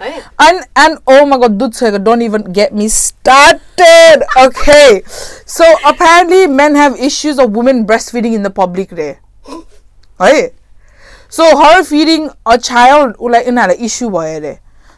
[0.00, 0.22] है?
[0.38, 5.02] And and oh my god dude Swagger, don't even get me started okay?
[5.46, 9.12] So apparently men have issues of women breastfeeding in the public day
[10.22, 10.50] है?
[11.36, 14.52] सो हर फिडिङ अ चाइल्ड उसलाई उनीहरूलाई इस्यु भयो अरे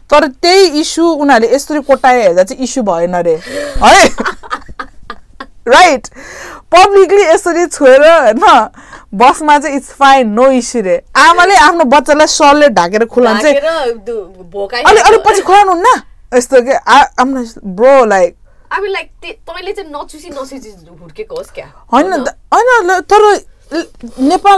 [0.09, 3.35] तर त्यही इस्यु उनीहरूले यसरी कोटाएर हेर्दा चाहिँ इस्यु भएन अरे
[3.83, 4.09] है?
[5.67, 6.07] राइट
[6.75, 8.39] पब्लिकली यसरी छोएर होइन?
[9.21, 13.93] बसमा चाहिँ इट्स फाइन नो इस्यु रे। आमाले आफ्नो बच्चालाई सरले ढाकेर खुलाउनु चाहिँ ढाकेर
[14.07, 16.01] दु- भोकाइ अलि अलिक पछि खुलाउनुहुन्न
[16.37, 16.73] यस्तो के
[17.21, 17.33] आम
[17.79, 18.35] ब्रो लाइक
[21.93, 22.13] होइन
[22.53, 23.21] होइन तर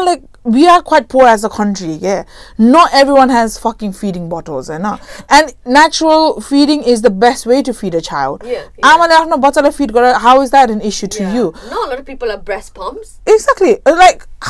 [0.04, 2.19] ल- Nepal like we are quite pour as a country के
[2.61, 7.63] no every one has fucking feeding bottles होइन end natural feeding is the best way
[7.63, 8.19] to फिड अ चाइल्ड
[8.51, 8.93] Yeah, yeah.
[8.93, 11.99] आमाले आफ्नो बच्चालाई फिड गरेर how is that an issue to you No, a lot
[11.99, 13.09] of people have breast pumps.
[13.29, 14.23] Exactly like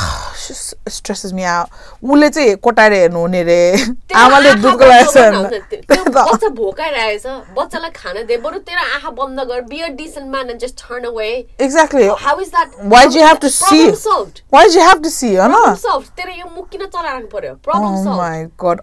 [0.89, 1.67] stresses me out
[2.11, 5.53] उसले चाहिँ कोटाएर हेर्नु हुने रे तेरो आमाले आँखा दुधको बन्द लागेको गर्न छ आउँछ।
[5.91, 7.25] त्यो बच्चा भोकाइरहेछ
[7.57, 11.03] बच्चालाई खाना दे बरु तेरो आँखा बन्द गर बी अ डिसेन्ट म्यान and just turn
[11.11, 11.27] away
[11.67, 13.81] exactly how is that Why do you have to see?
[13.81, 17.26] Problem सल्भड Y you have to see होइन प्रब्लम Solve तेरो यो मुख किन चलाउनु
[17.28, 18.80] पर्यो प्रब्लम सल्भ माइ गॉड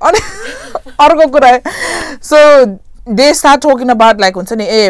[1.00, 1.58] अर्को कुरा
[2.24, 2.40] so
[3.12, 4.84] they start talking about like हुन्छ नि ए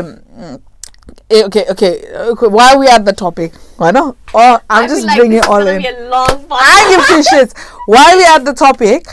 [1.32, 5.86] ए okay okay why we are the topic होइन आम just bring it all in
[6.60, 7.56] I give two shits
[7.90, 9.10] why we are the topic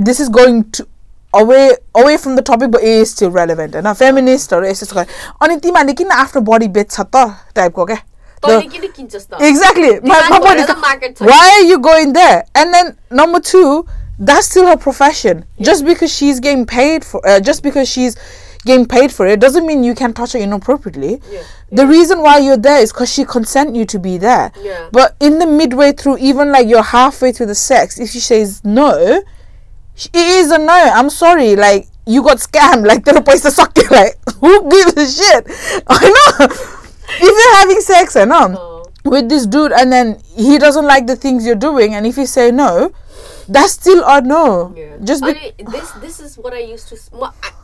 [0.00, 0.84] this is going to
[1.34, 1.66] away
[1.96, 6.10] away from the topic but a still relevant होइन फेमिनिस्टहरू यस्तो यस्तो अनि तिमीहरूले किन
[6.16, 7.96] आफ्नो बडी बेच्छ त टाइपको क्या
[8.48, 8.58] the,
[9.40, 10.00] exactly.
[10.00, 12.44] My, my point is, market why are you going there?
[12.54, 13.86] And then number two,
[14.18, 15.44] that's still her profession.
[15.56, 15.66] Yeah.
[15.66, 18.16] Just because she's getting paid for, uh, just because she's
[18.64, 21.20] getting paid for it, doesn't mean you can touch her inappropriately.
[21.30, 21.42] Yeah.
[21.70, 21.88] The yeah.
[21.88, 24.52] reason why you're there is because she consent you to be there.
[24.60, 24.88] Yeah.
[24.92, 28.64] But in the midway through, even like you're halfway through the sex, if she says
[28.64, 29.22] no,
[29.96, 30.72] it is a no.
[30.72, 32.86] I'm sorry, like you got scammed.
[32.86, 33.90] Like the place to suck it.
[33.90, 35.46] Like who gives a shit?
[35.88, 36.71] I know
[37.20, 38.84] if you're having sex, eh, I know Oh.
[39.04, 42.26] with this dude and then he doesn't like the things you're doing and if you
[42.26, 42.92] say no
[43.48, 44.96] that's still a no Yeah.
[45.02, 46.96] just be- this this is what I used to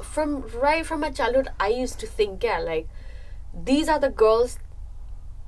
[0.03, 1.49] from right from my childhood.
[1.61, 2.89] I used to think, yeah, like
[3.55, 4.59] these are the girls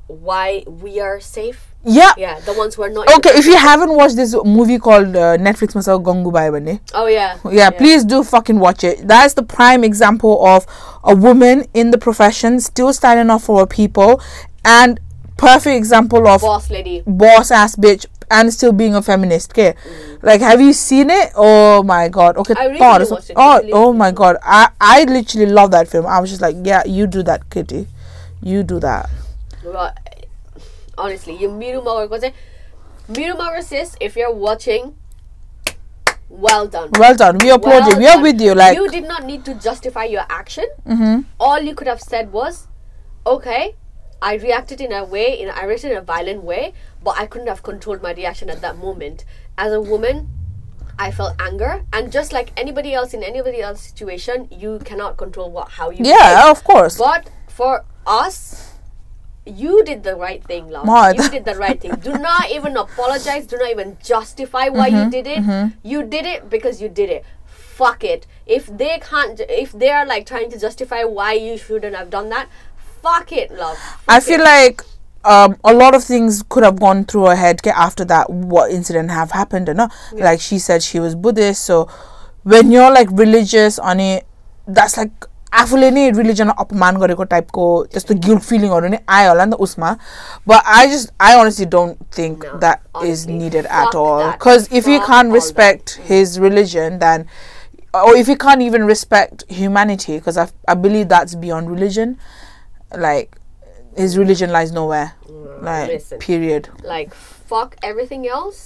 [0.06, 1.69] why we are safe.
[1.84, 2.12] Yeah.
[2.16, 3.08] Yeah, the ones who are not.
[3.16, 6.80] okay if you haven't watched this movie called uh, netflix masa gangubai bane.
[6.94, 7.38] Oh yeah.
[7.50, 9.06] yeah, please do fucking watch it.
[9.06, 10.66] That's the prime example of
[11.04, 14.20] a woman in the profession still standing up for her people
[14.64, 15.00] and
[15.38, 17.02] perfect example of Boss lady.
[17.06, 19.74] boss ass bitch and still being a feminist okay?
[20.22, 21.32] Like have you seen it?
[21.34, 22.36] Oh my god.
[22.36, 24.36] Okay I thought it's- watched it, oh oh my god.
[24.42, 26.06] I i literally love that film.
[26.06, 27.86] I was just like yeah you do that kitty.
[28.42, 29.08] You do that.
[29.64, 29.92] Well,
[31.00, 32.32] honestly, you Miru Magar say
[33.08, 34.94] Miru Magar says if you're watching,
[36.28, 36.90] well done.
[36.98, 39.44] well done we applaud you Well we are with you like you did not need
[39.46, 40.66] to justify your action.
[40.86, 41.24] mhm.
[41.40, 42.68] All you could have said was,
[43.26, 43.74] okay,
[44.22, 47.48] I reacted in a way, in I reacted in a violent way, but I couldn't
[47.48, 49.24] have controlled my reaction at that moment.
[49.58, 50.28] As a woman,
[50.98, 55.50] I felt anger, and just like anybody else in anybody else's situation, you cannot control
[55.50, 56.04] what how you.
[56.04, 58.69] yeah of course But for us,
[59.56, 60.86] you did the right thing, love.
[61.16, 61.94] You did the right thing.
[61.96, 63.46] Do not even apologize.
[63.46, 65.72] Do not even justify why you did it.
[65.82, 67.24] You did it because you did it.
[67.46, 68.26] Fuck it.
[68.46, 72.28] If they can't, if they are like trying to justify why you shouldn't have done
[72.30, 72.48] that,
[73.02, 73.78] fuck it, love.
[74.08, 74.44] I Fuck feel it.
[74.44, 74.82] like
[75.24, 79.10] um, a lot of things could have gone through her head after that what incident
[79.10, 81.88] have happened you know like she said she was buddhist so
[82.42, 84.26] when you're like religious on it
[84.66, 85.10] that's like
[85.61, 89.91] आफूले नै रिलिजनलाई अपमान गरेको टाइपको त्यस्तो guilt फिलिङहरू नै आयो होला नि त उसमा
[90.51, 94.23] but I just I honestly don't think No, that is honestly, needed fuck eight Al
[94.23, 94.31] that.
[94.31, 97.27] Because if you Fuck can't all respect his religion then
[98.03, 102.17] or if you can't even respect humanity because I, I believe that's beyond religion
[103.03, 103.37] like
[103.99, 105.05] his religion lies nowhere
[105.67, 106.19] like listen.
[106.25, 107.13] period like
[107.53, 108.59] fuck everything else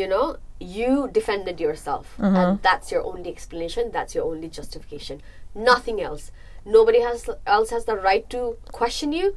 [0.00, 0.24] you know
[0.78, 2.36] you defended yourself Mm-hmm.
[2.42, 5.22] and that's your only explanation that's your only justification
[5.57, 6.31] Nothing else
[6.65, 7.25] nobody has
[7.57, 8.39] else has the right to
[8.71, 9.33] question you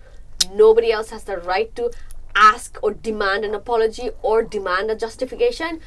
[0.56, 1.90] nobody else has the right to
[2.46, 5.80] ask or demand an apology or demand a justification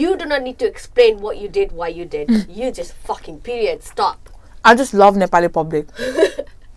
[0.00, 2.44] you do not need to explain what you did why you did Mm.
[2.60, 4.28] you just fucking period stop
[4.64, 5.90] I just love Nepali public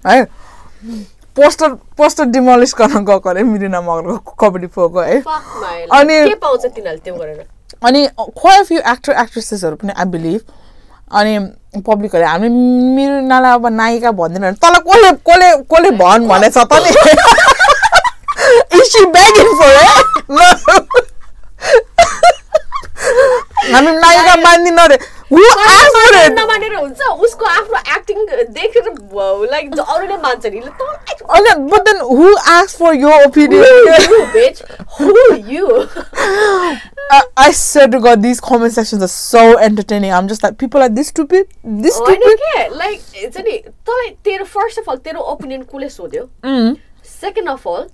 [0.08, 0.24] है
[1.36, 6.34] poster poster demolish गर्न गएको अरे मिरिना मगरको कबड्डी फोको है अनि-
[7.84, 10.41] अनि quite few actor एक्ट्रेसेसहरू पनि I believe
[11.12, 11.34] अनि
[11.88, 12.50] पब्लिकहरूले हामी
[12.95, 16.91] मिरिनालाई अब नायिका भन्दैन तँलाई कसले कसले कसले भन् भनेछ त नि?
[18.78, 19.76] इज सी बेगिङ फर
[23.74, 24.97] हामी नायिका मान्दिन अरे
[25.30, 28.26] हु आस्क फर इट नमानेर हुन्छ उसको आफ्नो एक्टिङ
[28.59, 28.90] देखेर
[29.52, 33.64] लाइक अरूले मान्छ नि ल, तँ- अनि but then who ask for your Who opinion
[34.12, 34.62] you, bitch?
[34.98, 35.14] Who
[35.52, 35.88] you?
[37.16, 40.12] I, I swear to God, these comment sections are so entertaining.
[40.12, 41.52] I'm just like, people are this stupid,
[41.85, 42.40] this होइन stupid.
[42.46, 43.59] के like हुन्छ नि
[43.90, 46.74] तँलाई तेरो first of all तेरो opinion कसले सोध्यो Mm.
[47.20, 47.87] Second of all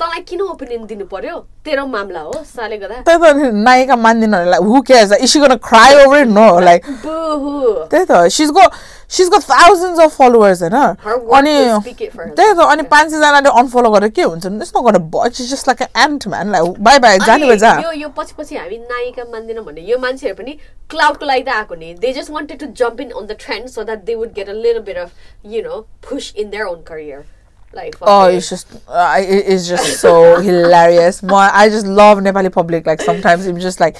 [0.00, 4.60] तँलाई किन ओपिनियन दिनु पर्यो तेरो मामला हो साले गर्दा त्यही त नायिका मान्दिनँ like
[4.70, 7.86] who cares like, is she gonna cry over it no like Boo-hoo.
[7.92, 8.74] त्यही त she's got
[9.08, 12.36] she's got thousands of followers होइन Her work अनि will speak it for herself.
[12.36, 15.66] त्यही त अनि पाँच सयजनाले अनफलो गरेर के हुन्छ it's not gonna botch she's just
[15.70, 18.78] like an ant man like bye bye जाने अनि जा यो यो पछि पछि हामी
[18.92, 20.58] नायिका मान्दैनौँ भने यो मान्छेहरू पनि
[20.90, 23.84] क्लाउडको लागि त आएको नि they just wanted to jump in on the trend so
[23.88, 27.24] that they would get a little bit of you know push in their own career
[27.73, 32.85] like oh it's just uh, it's just so hilarious my i just love nepali public
[32.85, 33.97] like sometimes I'm just like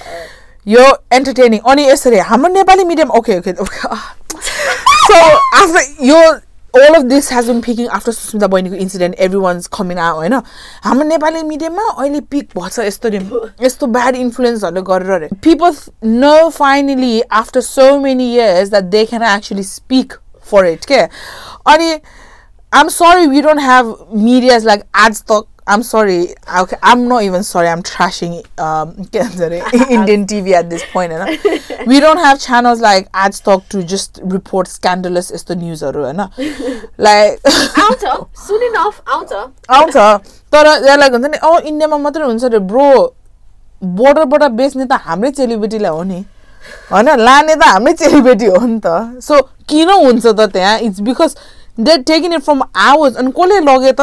[0.64, 3.06] you're entertaining only yesterday how many nepali media?
[3.06, 3.80] okay okay, okay.
[5.08, 6.42] so after you,
[6.74, 9.16] all of this has been peaking after Susmita Boiniko incident.
[9.18, 10.44] Everyone's coming out, I know.
[10.82, 12.52] How many Nepali media ma only peak?
[12.54, 15.30] What's a It's too bad influence on the God.
[15.42, 20.86] People know finally after so many years that they can actually speak for it.
[20.86, 21.10] Okay,
[21.66, 22.02] only.
[22.74, 25.48] I'm sorry we don't have medias like Aaj Tak.
[25.68, 26.34] I'm sorry.
[26.60, 27.68] Okay, I'm not even sorry.
[27.68, 28.96] I'm trashing um,
[29.92, 31.12] Indian TV at this point.
[31.14, 31.40] Right?
[31.86, 35.84] we don't have channels like Aaj Tak to just report scandalous is the news.
[35.84, 36.30] Right?
[36.98, 37.40] Like
[37.78, 40.20] outer soon enough outer outer.
[40.52, 42.88] तर त्यसलाई हुन्छ नि अँ इन्डियामा मात्रै हुन्छ अरे bro
[44.00, 46.20] बोर्डरबाट बेच्ने त हाम्रै चेलीबेटीलाई हो नि
[46.92, 49.40] होइन लाने त हाम्रै चेलीबेटी हो नि त सो
[49.72, 51.36] किन हुन्छ त त्यहाँ it's because
[51.86, 53.16] they're taking it from hours.
[53.16, 53.96] And kole loge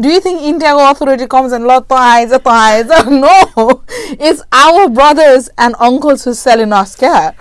[0.00, 2.86] do you think Intago authority comes and lot thighs Eyes?
[3.08, 3.82] no.
[4.18, 7.34] It's our brothers and uncles who selling us care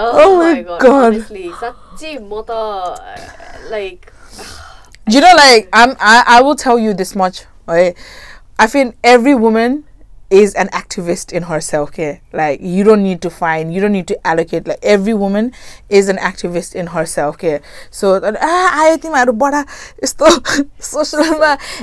[0.00, 1.04] oh, oh my, god, god.
[1.14, 2.96] honestly sachi mota
[3.70, 4.12] like
[5.08, 7.96] you know like I'm I, I will tell you this much right
[8.58, 9.84] I think every woman
[10.30, 14.06] is an activist in herself okay like you don't need to find you don't need
[14.06, 14.66] to allocate.
[14.66, 15.52] Like every woman
[15.88, 19.66] is an activist in herself okay so ah, i think my bada
[19.98, 21.20] is to social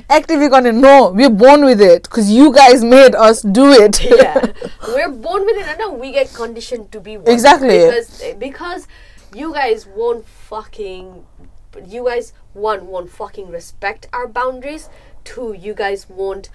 [0.10, 4.04] activist on it no we're born with it because you guys made us do it.
[4.04, 4.54] Yeah.
[4.88, 7.32] We're born with it and now we get conditioned to be one.
[7.32, 7.80] Exactly.
[7.80, 8.88] because eh, because
[9.36, 11.26] you guys won't fucking
[11.86, 14.90] you guys one won't fucking respect our boundaries.
[15.24, 16.50] Two you guys won't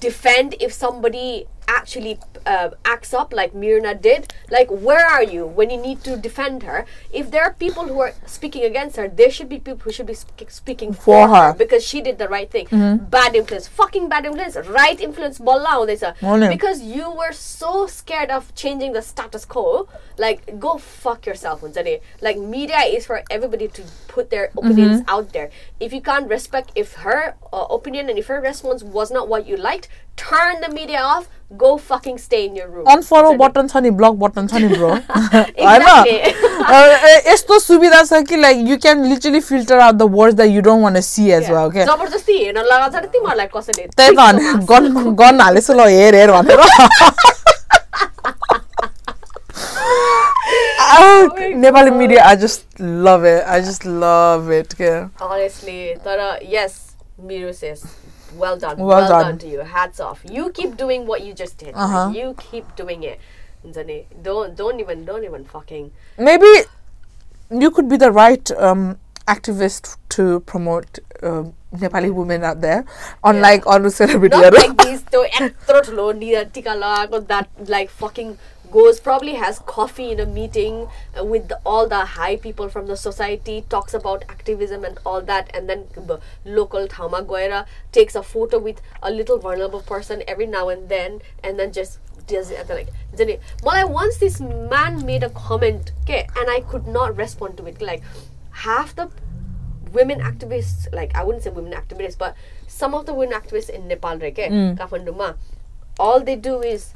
[0.00, 4.32] defend if somebody actually uh, acts up like Miruna did.
[4.50, 6.86] Like, where are you when you need to defend her?
[7.12, 10.06] If there are people who are speaking against her, there should be people who should
[10.06, 11.54] be sp- speaking for, for her.
[11.54, 12.66] because she did the right thing.
[12.66, 13.04] Mm-hmm.
[13.06, 16.12] Bad influence, fucking bad influence, right influence, bolla they say.
[16.48, 19.88] Because you were so scared of changing the status quo.
[20.18, 21.62] Like, go fuck yourself,
[22.20, 24.58] Like, media is for everybody to put their mm-hmm.
[24.58, 25.10] opinions mm-hmm.
[25.10, 25.50] out there.
[25.80, 29.46] If you can't respect if her uh, opinion and if her response was not what
[29.46, 32.86] you liked, turn the media off Go fucking stay in your room.
[32.92, 33.36] Unfollow नि.
[33.38, 34.88] Button छ नि block button छ नि bro.
[35.64, 35.82] होइन
[37.26, 40.82] यस्तो सुविधा छ कि like you can literally filter out the words the you don't
[40.84, 44.20] want see as well okay जबरजस्ती हेर्न लगाएको छ र तिमीहरूलाई कसैले त्यही त
[44.70, 44.84] गन
[45.22, 46.60] गन हालेछु ल हेर हेर भनेर
[51.62, 52.62] Nepali media I just
[53.06, 56.72] love it I just love it के Honestly, Tara, yes,
[57.28, 57.80] Miru says,
[58.36, 58.78] well done.
[58.78, 59.24] Well, well done.
[59.24, 59.38] done.
[59.38, 59.60] to you.
[59.60, 60.22] Hats off.
[60.30, 61.74] You keep doing what you just did.
[61.74, 62.12] Uh-huh.
[62.14, 63.20] You keep doing it.
[64.22, 65.92] Don't don't even don't even fucking.
[66.18, 66.46] Maybe
[67.50, 71.44] you could be the right um, activist to promote uh,
[71.74, 72.84] Nepali women out there
[73.24, 73.70] unlike yeah.
[73.70, 74.36] like on a celebrity.
[74.36, 75.02] Not like these
[77.28, 78.38] that like fucking
[78.70, 82.86] goes probably has coffee in a meeting uh, with the, all the high people from
[82.86, 85.86] the society talks about activism and all that and then
[86.44, 91.20] local thauma goera takes a photo with a little vulnerable person every now and then
[91.42, 92.88] and then just does it like
[93.62, 97.66] well i once this man made a comment okay and i could not respond to
[97.66, 98.02] it like
[98.50, 99.08] half the
[99.92, 102.34] women activists like i wouldn't say women activists but
[102.66, 105.36] some of the women activists in nepal right, okay, mm.
[105.98, 106.92] all they do is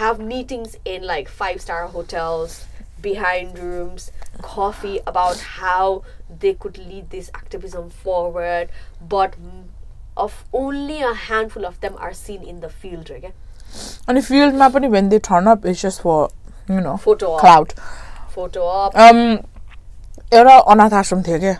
[0.00, 2.66] have meetings in like five star hotels,
[3.02, 4.10] behind rooms,
[4.42, 6.02] coffee about how
[6.40, 8.68] they could lead this activism forward,
[9.08, 9.64] but mm,
[10.16, 13.22] of only a handful of them are seen in the field, right?
[13.22, 13.32] ke?
[14.08, 16.30] And if field map when they turn up, it's just for
[16.68, 17.40] you know Photo op.
[17.40, 17.74] clout.
[18.28, 18.94] Photo op.
[18.94, 19.38] Um,
[20.32, 21.54] एउटा अनाथ आश्रम थियो क्या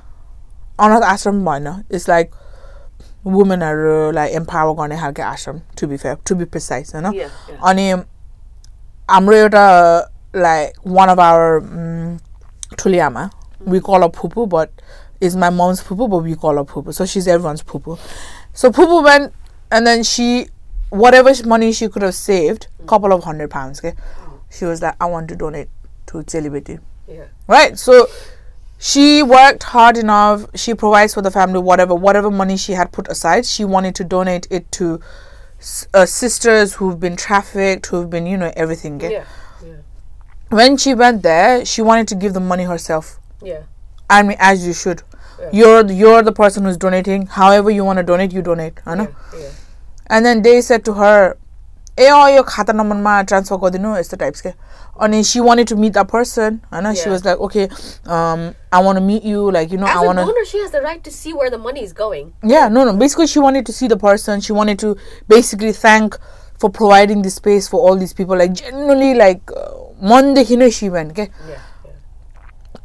[0.86, 2.34] अनाथ आश्रम भएन it's like
[3.26, 7.58] वुमेनहरूलाई empower गर्ने खालको आश्रम to be fair to be precise होइन Yeah, yeah.
[7.70, 7.92] अनि
[9.11, 9.64] हाम्रो एउटा
[10.36, 13.28] लाइक वान अफ आवर ठुली आमा
[13.68, 14.68] वी कल अ फुपू बट
[15.22, 17.96] इज माई मम्स फुपू बट वी कल अ फुपू सो सी इज एभ्री वान्स फुपू
[18.61, 19.22] सो फुपू when
[19.74, 20.30] and then C
[21.00, 23.90] whatever sh- money she could have saved, couple of hundred pounds, okay?
[24.56, 25.68] She was like, I want to donate
[26.12, 26.74] to celibacy.
[27.18, 27.28] Yeah.
[27.52, 27.76] Right?
[27.82, 27.98] So
[28.88, 33.12] she worked hard enough, she provides for the family, whatever, whatever money she had put
[33.16, 35.06] aside, she wanted to donate it to s-
[35.94, 38.96] uh, sisters who've been trafficked, who've been, you know, everything.
[38.96, 39.12] okay?
[39.12, 39.24] Yeah.
[39.64, 39.76] Yeah.
[40.61, 43.18] When she went there, she wanted to give the money herself.
[43.42, 43.62] Yeah.
[44.08, 45.02] I mean, as you should.
[45.40, 45.50] Yeah.
[45.52, 47.26] You're the- you're the person who's donating.
[47.26, 48.80] However you want to donate, you donate.
[48.86, 49.08] I know.
[49.34, 49.40] Yeah.
[49.40, 49.50] yeah.
[50.08, 51.36] And then they said to her,
[51.98, 54.42] ए अँ यो खाता नम्बरमा transfer गरिदिनु यस्तो types
[54.99, 56.61] and then she wanted to meet that person.
[56.71, 57.03] And then yeah.
[57.03, 57.69] she was like okay
[58.05, 60.71] um i want to meet you like you know As i want to she has
[60.71, 62.33] the right to see where the money is going.
[62.43, 62.95] Yeah no no.
[62.95, 64.41] Basically she wanted to see the person.
[64.41, 66.17] She wanted to basically thank
[66.57, 68.37] for providing the space for all these people.
[68.37, 69.71] Like generally like uh,
[70.01, 71.29] monday uh, she went okay?
[71.47, 71.59] Yeah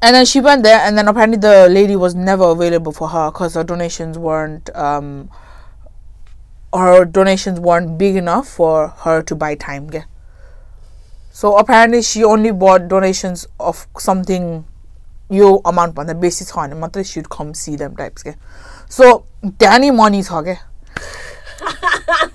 [0.03, 3.31] and then she went there and then apparently the lady was never available for her
[3.31, 5.31] because her donations weren't um
[6.73, 10.05] her donations weren't big enough for her to buy time yeah.
[11.32, 14.48] so apparently she only bought donations of something
[15.32, 18.34] yo amount भन्दा बेसी छ भने मात्रै she would come see them types के
[18.98, 19.12] so
[19.46, 20.56] त्यहाँ नि money छ के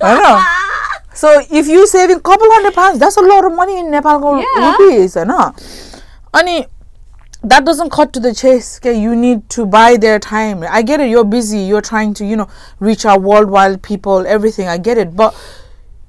[0.02, 0.42] होइन
[1.20, 1.30] so
[1.60, 4.66] if you saving couple hundred pounds that's a lot of money in नेपालको Yeah.
[4.66, 5.32] rupees होइन
[6.40, 6.58] अनि
[7.42, 8.66] that doesn't cut to the chase.
[8.78, 10.64] Okay, you need to buy their time.
[10.78, 11.08] I get it.
[11.08, 11.60] You're busy.
[11.60, 12.46] You're trying to, you know,
[12.88, 14.26] reach out worldwide people.
[14.26, 14.68] Everything.
[14.68, 15.14] I get it.
[15.16, 15.38] But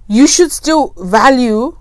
[0.10, 1.78] you should still value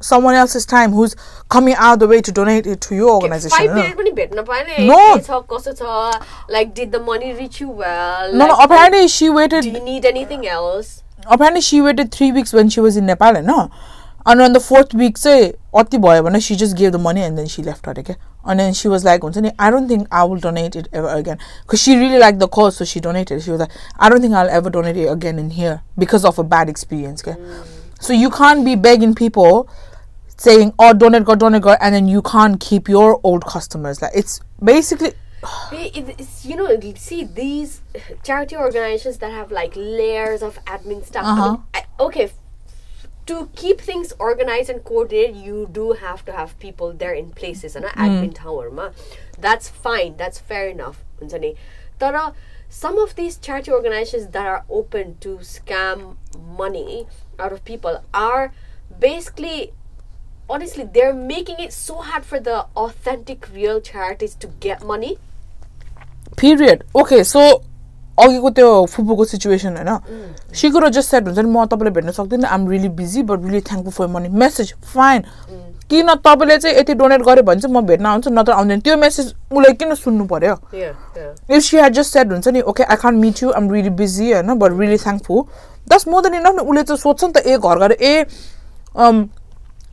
[0.00, 1.16] someone else's time who's
[1.48, 3.56] coming out of the way to donate it to your organization.
[3.56, 3.82] Five no?
[3.82, 4.98] minutes पनि भेट्न पाएन No.
[5.16, 8.54] के छ कसो छ like did the money reach you well No, no.
[8.54, 9.62] Like, Apparently, she waited.
[9.62, 11.02] do you need anything else
[11.34, 13.70] apparently she waited three weeks when she was in Nepal होइन
[14.26, 15.52] and on the fourth week चाहिँ
[15.82, 18.60] अति भयो भने she just gave the money and then she left her okay and
[18.60, 21.38] then she was like हुन्छ नि I don't think I will donate it ever again
[21.62, 24.34] because she really liked the cause so she donated she was like I don't think
[24.42, 27.36] I'll ever donate it again in here because of a bad experience okay
[28.00, 29.68] so you can't be begging people
[30.41, 33.45] saying, "Oh, don't it go don't it go and then you can't keep your old
[33.45, 34.01] customers.
[34.01, 35.13] Like it's basically.
[35.71, 37.81] it's, you know, see these
[38.23, 41.25] charity organizations that have like layers of admin stuff.
[41.25, 41.43] Uh-huh.
[41.43, 42.31] I mean, I, okay,
[43.25, 47.75] to keep things organized and coordinated, you do have to have people there in places,
[47.75, 47.99] and hmm.
[47.99, 48.89] admin tower ma.
[49.39, 50.17] That's fine.
[50.17, 51.03] That's fair enough.
[51.99, 52.35] but
[52.69, 57.05] some of these charity organizations that are open to scam money
[57.37, 58.53] out of people are
[58.99, 59.73] basically
[60.51, 65.17] honestly they're making it so hard for the authentic real charities to get money.
[66.39, 67.39] Period okay so
[68.19, 72.67] अघिको त्यो फुपूको situation होइन सिकुरो just set हुन्छ नि म तपाईँलाई भेट्न सक्दिनँ आम
[72.69, 75.23] really busy but really thankful for money message fine
[75.89, 79.33] किन तपाईँले चाहिँ यति डोनेट गर्यो भने चाहिँ म भेट्न आउँछु नत्र आउँदैन त्यो मेसेज
[79.51, 83.43] उसलाई किन सुन्नु पर्यो if she had just said हुन्छ नि okay I can't meet
[83.43, 85.43] you um really busy होइन but really thankful
[85.87, 88.25] that's more than enough नि उसले चाहिँ सोध्छ नि त ए घर गएर ए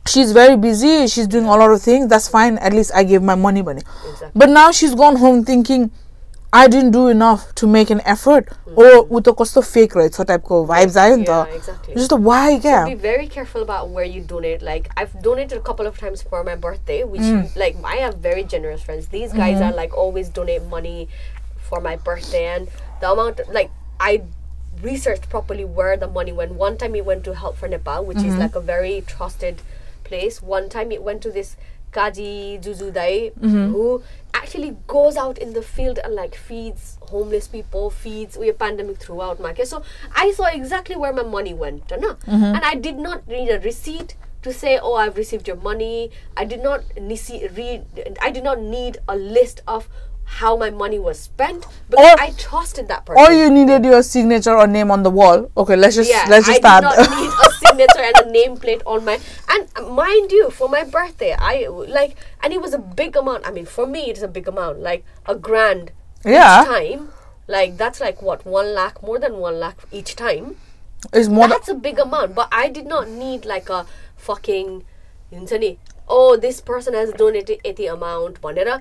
[0.09, 3.21] she's very busy she's doing a lot of things that's fine at least i gave
[3.21, 4.31] my money money exactly.
[4.35, 5.91] but now she's gone home thinking
[6.51, 8.49] I didn't do enough to make an effort.
[8.65, 8.77] Mm.
[8.77, 11.93] Or with the cost of fake right, so type of vibes I yeah, exactly.
[11.93, 12.85] Just why yeah.
[12.85, 14.63] So be very careful about where you donate.
[14.63, 17.55] Like I've donated a couple of times for my birthday, which mm.
[17.55, 19.09] like I have very generous friends.
[19.09, 19.73] These guys mm-hmm.
[19.73, 21.07] are like always donate money
[21.57, 22.67] for my birthday and
[22.99, 24.23] the amount like I
[24.81, 26.53] researched properly where the money went.
[26.53, 28.29] One time we went to help for Nepal, which mm-hmm.
[28.29, 29.61] is like a very trusted
[30.09, 30.41] place.
[30.41, 31.55] One time it went to this
[31.91, 33.71] Kaji Jujudai mm-hmm.
[33.71, 34.03] who
[34.33, 38.97] actually goes out in the field and like feeds homeless people, feeds we a pandemic
[38.97, 39.69] throughout case.
[39.69, 39.83] So
[40.15, 42.13] I saw exactly where my money went, you know?
[42.27, 42.55] Mm-hmm.
[42.55, 46.45] and I did not need a receipt to say, "Oh, I've received your money." I
[46.45, 47.85] did not nisi- read.
[48.21, 49.89] I did not need a list of
[50.28, 53.22] how my money was spent because Or- I trusted that person.
[53.24, 55.50] Or you needed your signature or name on the wall.
[55.56, 56.82] Okay, let's just yeah, let's just I start.
[56.96, 59.18] did not need a signature and a nameplate on my.
[59.48, 63.46] And uh, mind you, for my birthday, I like, and it was a big amount.
[63.46, 65.92] I mean, for me, it's a big amount, like a grand
[66.24, 66.62] Yeah.
[66.62, 67.08] each time.
[67.46, 70.56] Like that's like what one lakh, more than one lakh each time.
[71.12, 73.84] It's more than That's a big amount, but I did not need like a
[74.16, 74.84] fucking,
[75.30, 78.80] हुन्छ नि, oh, this person has donated 80 amount, भनेर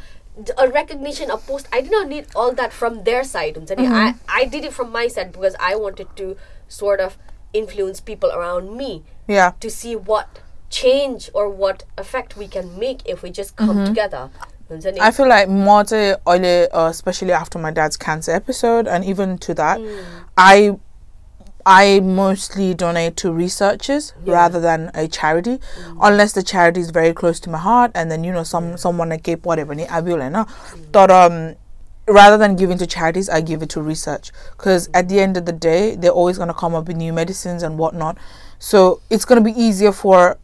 [0.56, 1.68] a recognition, a post.
[1.72, 3.56] I did not need all that from their side.
[3.56, 3.92] Um, mm-hmm.
[3.92, 6.36] I, I did it from my side because I wanted to
[6.68, 7.18] sort of
[7.52, 9.04] influence people around me.
[9.26, 9.52] Yeah.
[9.60, 13.86] To see what change or what effect we can make if we just come mm-hmm.
[13.86, 14.30] together.
[14.70, 19.38] Um, I feel like more to, uh, especially after my dad's cancer episode, and even
[19.38, 20.04] to that, mm.
[20.36, 20.78] I
[21.68, 24.32] I mostly donate to researchers yeah.
[24.32, 25.98] rather than a charity, mm.
[26.00, 29.10] unless the charity is very close to my heart, and then you know some someone
[29.10, 30.46] like keep whatever ni abule na.
[30.92, 31.56] But um,
[32.06, 35.44] rather than giving to charities, I give it to research because at the end of
[35.44, 38.16] the day, they're always gonna come up with new medicines and whatnot.
[38.58, 40.38] So it's gonna be easier for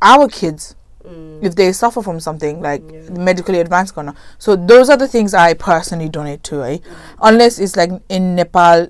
[0.00, 1.42] our kids Mm.
[1.42, 3.08] if they suffer from something like yeah.
[3.08, 6.76] medically advanced gonna so those are the things i personally donate to eh?
[6.76, 6.82] mm.
[7.22, 8.86] unless it's like in nepal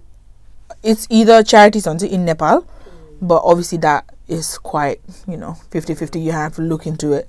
[0.83, 2.67] it's either charities on in Nepal,
[3.21, 6.23] but obviously that is quite you know 50-50.
[6.23, 7.27] You have to look into it.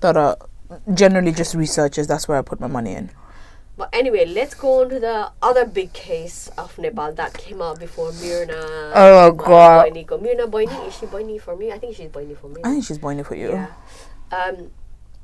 [0.00, 0.36] But uh,
[0.94, 2.06] generally just researchers.
[2.06, 3.10] That's where I put my money in.
[3.76, 7.80] But anyway, let's go on to the other big case of Nepal that came out
[7.80, 8.92] before Miruna.
[8.94, 9.86] Oh, God.
[9.86, 10.20] Boiniko.
[10.20, 11.72] Mirna Boini, is she Boini for me?
[11.72, 12.60] I think she's Boini for me.
[12.62, 13.52] I think she's boining for you.
[13.52, 13.68] Yeah.
[14.30, 14.70] Um,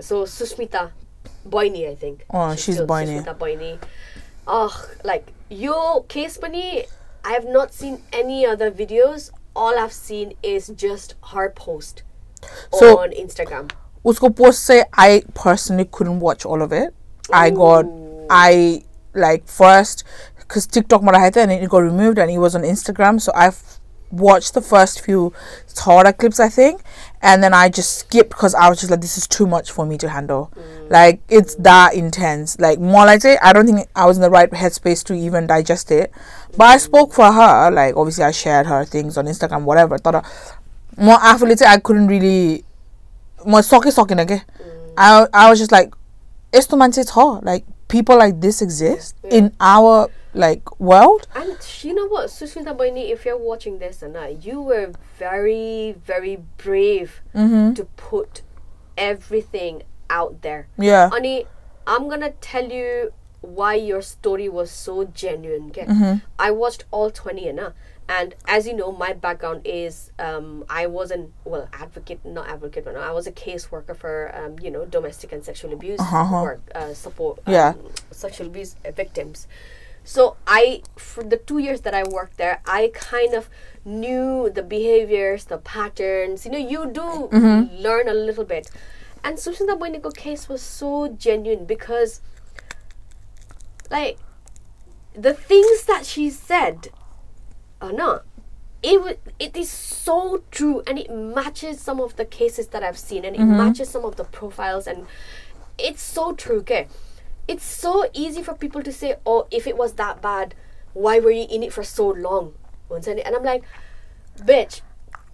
[0.00, 0.90] so Susmita
[1.46, 2.24] Boini, I think.
[2.30, 3.22] Oh, she's still Boini.
[3.22, 3.78] Susmita Boini.
[4.46, 6.86] Oh, like your case pani,
[7.26, 9.30] I have not seen any other videos.
[9.56, 12.04] All I've seen is just her post
[12.72, 13.72] so, on Instagram.
[14.04, 16.94] Usko post say I personally couldn't watch all of it.
[16.94, 17.34] Ooh.
[17.34, 17.86] I got
[18.30, 20.04] I like first
[20.38, 23.20] because TikTok mara hai and it got removed and it was on Instagram.
[23.20, 23.50] So I
[24.10, 25.32] watched the first few
[25.74, 26.82] Tora clips, I think,
[27.22, 29.84] and then I just skipped because I was just like, this is too much for
[29.84, 30.52] me to handle.
[30.56, 30.90] Mm.
[30.90, 32.58] Like it's that intense.
[32.58, 35.46] Like more like it, I don't think I was in the right headspace to even
[35.46, 36.12] digest it.
[36.56, 37.70] But I spoke for her.
[37.70, 39.98] Like obviously, I shared her things on Instagram, whatever.
[39.98, 40.24] Thought
[40.96, 42.64] more after later, I couldn't really.
[43.44, 44.42] My socky socking again.
[44.58, 44.92] Mm.
[44.96, 45.92] I I was just like,
[46.52, 47.44] it's too much it's hard.
[47.44, 49.30] Like people like this exist yeah.
[49.38, 54.16] in our like world And you know what, Susmita Boini, if you're watching this and
[54.16, 57.74] uh, you were very, very brave Mm-hmm.
[57.74, 58.42] to put
[58.96, 60.68] everything out there.
[60.78, 61.46] yeah Ani,
[61.86, 65.68] I'm gonna tell you why your story was so genuine.
[65.70, 65.86] Okay?
[65.86, 66.14] Mm-hmm.
[66.38, 67.70] I watched all 20 and uh,
[68.08, 72.84] and as you know, my background is um, I was an well advocate, not advocate,
[72.84, 75.98] but no, I was a caseworker for um, you know domestic and sexual abuse
[76.30, 77.74] work uh, support, um, Yeah.
[78.12, 79.48] sexual abuse victims.
[80.06, 83.50] So I, for the two years that I worked there, I kind of
[83.84, 86.46] knew the behaviors, the patterns.
[86.46, 87.76] You know, you do mm-hmm.
[87.76, 88.70] learn a little bit.
[89.24, 92.20] And Susmita Boiniko case was so genuine because,
[93.90, 94.18] like,
[95.12, 96.90] the things that she said
[97.82, 98.24] are not.
[98.84, 102.98] It, wa- it is so true and it matches some of the cases that I've
[102.98, 103.56] seen and it mm-hmm.
[103.56, 105.06] matches some of the profiles and
[105.76, 106.86] it's so true, okay?
[107.48, 110.54] It's so easy for people to say, oh, if it was that bad,
[110.94, 112.54] why were you in it for so long?
[112.90, 113.64] And I'm like,
[114.38, 114.80] bitch,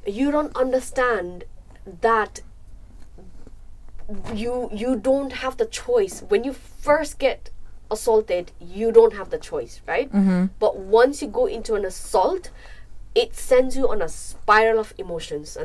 [0.07, 1.45] you don't understand
[2.01, 2.41] that
[4.35, 6.23] you you don't have the choice.
[6.23, 7.51] When you first get
[7.93, 10.11] assaulted you don't have the choice right?
[10.11, 10.47] Mm-hmm.
[10.59, 12.51] But once you go into an assault
[13.15, 15.57] it sends you on a spiral of emotions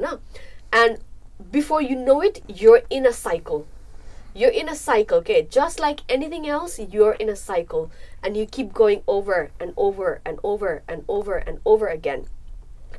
[0.74, 1.00] and
[1.52, 3.66] before you know it you're in a cycle
[4.38, 7.90] you're in a cycle okay just like anything else you're in a cycle
[8.24, 12.26] and you keep going over and over and over and over and over again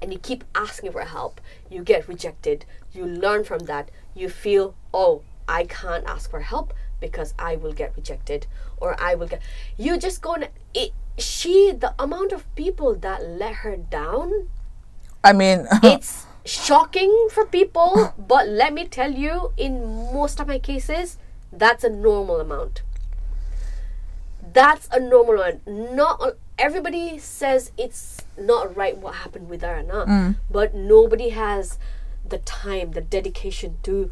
[0.01, 2.65] and you keep asking for help, you get rejected.
[2.93, 3.91] You learn from that.
[4.15, 9.15] You feel, oh, I can't ask for help because I will get rejected or I
[9.15, 9.41] will get.
[9.77, 10.35] You just go.
[10.35, 14.49] and- It, she, the amount of people that let her down,
[15.25, 18.15] I mean it's shocking for people.
[18.17, 21.19] But let me tell you, in most of my cases,
[21.53, 22.83] that's a normal amount.
[24.53, 25.61] That's a normal one.
[25.67, 30.07] Not everybody says it's not right what happened with her, nah.
[30.07, 30.37] Mm.
[30.51, 31.79] but nobody has
[32.29, 34.11] the time, the dedication to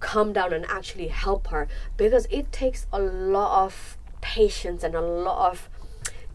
[0.00, 1.66] come down and actually help her
[1.96, 5.68] because it takes a lot of patience and a lot of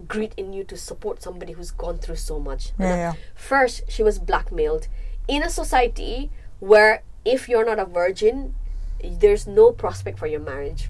[0.08, 2.72] grit in you to support somebody who's gone through so much.
[2.80, 3.14] Yeah, yeah.
[3.36, 4.88] First, she was blackmailed
[5.28, 8.56] in a society where if you're not a virgin,
[9.04, 10.90] there's no prospect for your marriage.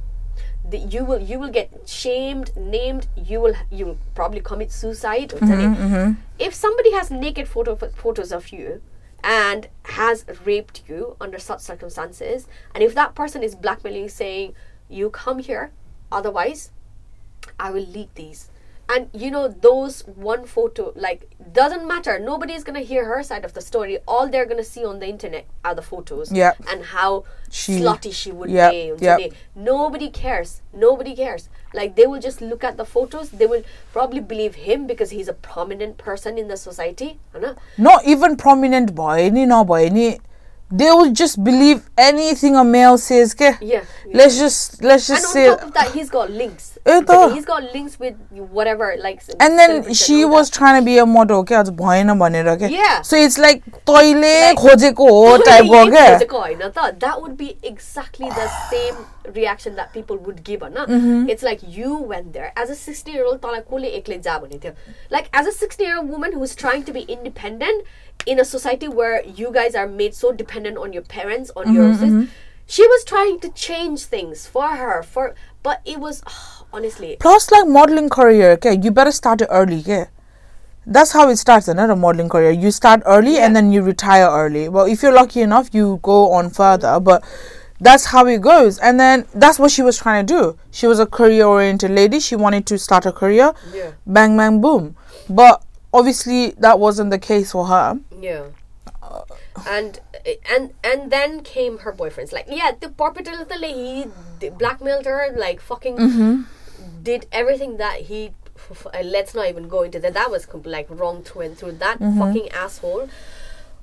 [0.70, 3.08] The, you will you will get shamed, named.
[3.16, 5.34] You will you will probably commit suicide.
[5.34, 5.76] or something.
[5.76, 6.22] Mm-hmm, mm-hmm.
[6.40, 8.82] If somebody has naked photo photos of you
[9.24, 14.56] and has raped you under such circumstances, and if that person is blackmailing, saying
[14.90, 15.72] you come here,
[16.12, 16.72] otherwise
[17.60, 18.50] I will leak these
[18.90, 22.20] and you know those one photo like doesn't matter.
[22.20, 24.00] Nobody's gonna hear her side of the story.
[24.08, 26.54] All they're gonna see on the internet are the photos yeah.
[26.70, 29.18] and how she, slutty she would yep, be yep.
[29.18, 29.32] today.
[29.56, 30.62] Nobody cares.
[30.74, 31.50] Nobody cares.
[31.74, 33.30] Like they will just look at the photos.
[33.30, 37.20] They will probably believe him because he's a prominent person in the society
[37.78, 40.20] not even prominent boy any no boy any
[40.72, 43.54] they will just believe anything a male says okay?
[43.62, 46.73] Yeah, yeah, let's just let's just and on say top of that he's got links.
[46.87, 47.17] Eh, त.
[47.35, 48.15] He's got links with
[48.59, 49.21] whatever, like.
[49.41, 52.55] and then celebrities she all was trying to be a model के आज भएन भनेर
[52.63, 53.03] के Yeah.
[53.11, 55.45] so it's like तैले Like- खोजेको हो that.
[55.47, 56.99] टाइपको यही के खोजेको होइन त?
[57.07, 59.05] That would be exactly the same
[59.39, 61.29] reaction that people would give होइन Mm-hmm.
[61.37, 64.59] it's like you went there as a 16 year old तँलाई कसले एक्लै जा भने
[64.65, 64.73] थियो
[65.17, 67.85] like as a 16 year old woman who's trying to be independent
[68.35, 71.75] in a society where you guys are made so dependent on your parents on Mm-hmm,
[71.75, 72.45] your sis-
[72.77, 75.23] she was trying to change things for her for
[75.69, 76.19] but it was
[76.74, 80.08] honestly Plus, like modeling career, okay, you better start it early, okay.
[80.86, 81.90] That's how it starts, isn't it?
[81.90, 82.52] A modeling career.
[82.52, 84.68] You start early and then you retire early.
[84.68, 87.24] Well, if you're lucky enough, you go on further, but
[87.80, 88.80] that's how it goes.
[88.80, 90.58] And then that's what she was trying to do.
[90.72, 92.20] She was a career oriented lady.
[92.20, 93.54] She wanted to start a career.
[93.74, 93.92] Yeah.
[94.06, 94.98] Bang, bang, boom.
[95.30, 95.64] But
[95.94, 98.00] obviously, that wasn't the case for her.
[98.20, 98.48] Yeah.
[99.68, 100.00] And
[100.50, 102.34] and and then came her boyfriends.
[102.34, 104.08] Like, yeah, the Porpital he
[104.40, 106.42] d- blackmailed her, like fucking mm-hmm.
[107.04, 108.34] Did everything that he
[109.04, 110.14] let's not even go into that.
[110.14, 111.74] That was like wrong through and through.
[111.74, 112.20] That mm-hmm.
[112.20, 113.10] fucking asshole.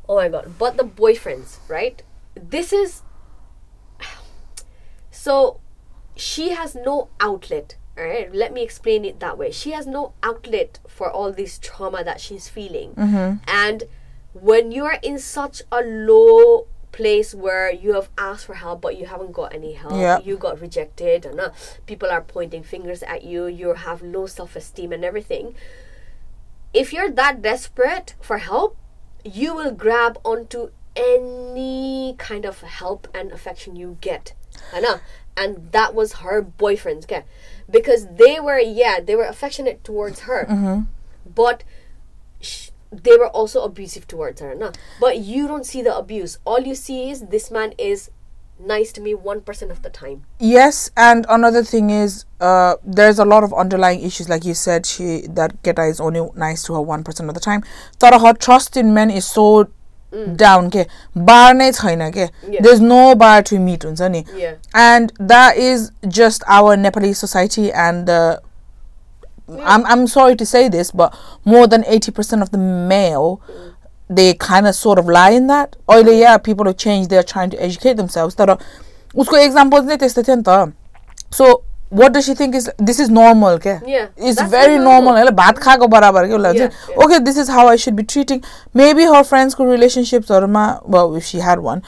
[0.08, 0.54] Oh my god.
[0.58, 2.02] But the boyfriends, right?
[2.34, 3.02] This is
[5.10, 5.60] so
[6.16, 7.76] she has no outlet.
[7.98, 9.50] All right, let me explain it that way.
[9.50, 13.36] She has no outlet for all this trauma that she's feeling, mm-hmm.
[13.46, 13.84] and
[14.32, 19.06] when you're in such a low place where you have asked for help but you
[19.06, 20.18] haven't got any help, Yeah.
[20.20, 21.50] you got rejected, and uh,
[21.86, 23.46] people are pointing fingers at you.
[23.46, 25.54] You have low self-esteem and everything.
[26.72, 28.76] If you're that desperate for help,
[29.24, 34.34] you will grab onto any kind of help and affection you get.
[34.72, 35.00] I know.
[35.36, 37.24] And that was her boyfriend's okay?
[37.70, 40.84] Because they were, yeah, they were affectionate towards her.
[41.24, 41.62] But
[42.40, 44.55] sh- they were also abusive towards her.
[44.55, 44.71] No?
[44.99, 46.37] But you don't see the abuse.
[46.45, 48.09] All you see is this man is
[48.57, 50.23] nice to me 1% of the time.
[50.39, 54.85] Yes, and another thing is, uh, there's a lot of underlying issues, like you said.
[54.85, 57.63] She that Geta is only nice to her one percent of the time.
[57.99, 59.67] तर her trust in men is so
[60.35, 60.85] down के
[61.17, 62.61] बार नै छैन के Yeah.
[62.61, 64.53] there's no bar to meet हुन्छ नि Yeah.
[64.73, 68.37] and that is just our Nepali society and uh,
[69.73, 71.13] I'm I'm sorry to say this but
[71.53, 72.61] more than 80% of the
[72.93, 73.27] male
[74.19, 77.51] they kind of sort of lie in that अहिले yeah people have changed they're trying
[77.55, 78.51] to educate themselves तर
[79.23, 80.73] उसको examples नै त्यस्तो थियो नि त
[81.39, 81.49] so
[82.01, 85.01] what does she think is this is normal के Yeah, it's that's very not normal
[85.03, 85.19] normal.
[85.21, 87.05] होइन भात खाएको बराबर के उसलाई Yeah, चाहिँ yeah.
[87.05, 88.41] okay this is how I should be treating
[88.81, 90.65] maybe her friends को relationships-हरूमा
[90.97, 91.83] well if she had one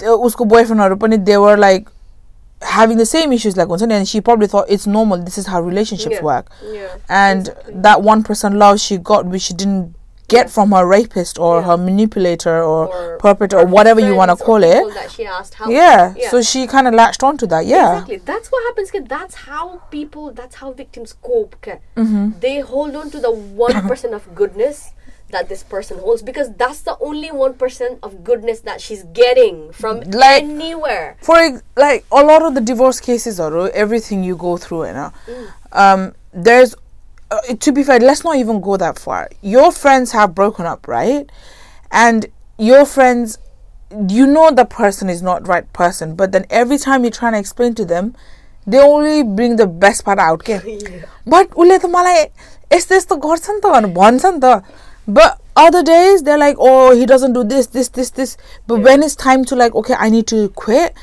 [0.00, 1.90] th- उसको boyfriend-हरू पनि they were like
[2.61, 5.61] having the same issues like Onsani and she probably thought it's normal this is how
[5.61, 6.23] relationships yeah.
[6.23, 6.95] work yeah.
[7.07, 7.73] and exactly.
[7.75, 9.95] that 1% person love she got which she didn't
[10.29, 11.65] get from her rapist or yeah.
[11.65, 14.83] her manipulator or, or perpetrator or whatever you want to call it.
[15.67, 16.13] Yeah.
[16.15, 16.29] yeah.
[16.29, 17.65] so she kind of latched onto that.
[17.65, 18.17] Yeah, exactly.
[18.17, 18.91] That's what happens.
[18.91, 19.09] Ke.
[19.09, 20.31] That's how people.
[20.31, 21.55] That's how victims cope.
[21.61, 22.39] Mm-hmm.
[22.39, 24.91] They hold on to the one person percent of goodness
[25.30, 29.72] that this person holds because that's the only one percent of goodness that she's getting
[29.72, 31.16] from Like- anywhere.
[31.20, 34.92] for ex- like a lot of the divorce cases or everything you go through you
[34.92, 35.12] know
[35.72, 36.74] um there's
[37.30, 40.86] uh, to be fair let's not even go that far your friends have broken up
[40.86, 41.30] right
[41.90, 42.26] and
[42.58, 43.38] your friends
[44.08, 47.38] you know the person is not right person but then every time you're trying to
[47.38, 48.14] explain to them
[48.66, 50.60] they only bring the best part out के
[51.26, 52.22] but उसले त मलाई
[52.72, 54.62] यस्तो यस्तो गर्छ नि त भनेर भन्छ नि त
[55.13, 58.37] but other days they're like oh he doesn't do this this this this
[58.67, 60.93] but when it's time to like okay I need to quit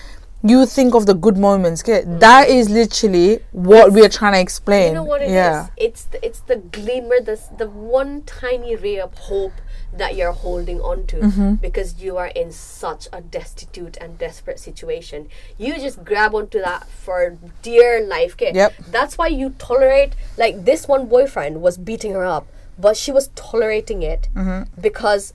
[0.43, 4.41] you think of the good moments okay that is literally what we are trying to
[4.41, 5.33] explain You know what it is?
[5.33, 9.53] yeah It's the, it's the glimmer, the the one tiny ray of hope
[9.93, 11.55] that you're holding on to Mm-hmm.
[11.55, 15.29] because you are in such a destitute and desperate situation.
[15.59, 18.33] You just grab onto that for dear life.
[18.35, 18.53] Okay?
[18.55, 18.75] Yep.
[18.91, 20.13] That's why you tolerate.
[20.37, 22.47] Like this one boyfriend was beating her up,
[22.78, 24.82] but she was tolerating it Mm-hmm.
[24.82, 25.34] because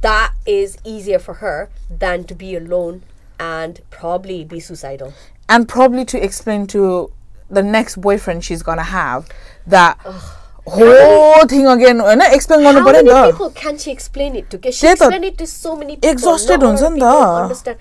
[0.00, 1.68] that is easier for her
[2.04, 3.02] than to be alone
[3.40, 5.12] and probably be suicidal.
[5.48, 6.82] and probably to explain to
[7.50, 9.26] the next boyfriend she's gonna have
[9.66, 9.98] that
[10.66, 14.36] whole thing again होइन explain गर्नु How पर्यो many नि त people can she explain
[14.40, 14.58] it to?
[14.66, 16.10] Can she त्यही त। explain it to so many people?
[16.14, 17.78] Exhausted Not a lot हुन्छ of नि people त। Understand.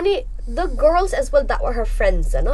[0.00, 0.14] अनि
[0.60, 2.50] the girls as well that were her friends, होइन?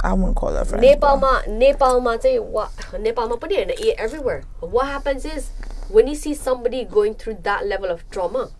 [0.00, 2.64] I wouldn't call her friend नेपालमा नेपालमा चाहिँ वा
[3.06, 4.42] नेपालमा पनि होइन ए- everywhere.
[4.60, 5.50] What happens is
[5.98, 8.50] when you see somebody going through that level of trauma,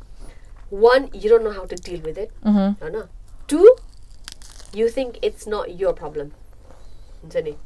[0.71, 3.09] one you don't know how to deal with it, होइन?
[3.49, 3.67] Two,
[4.81, 6.33] you think it's not your problem.
[7.25, 7.57] हुन्छ नि?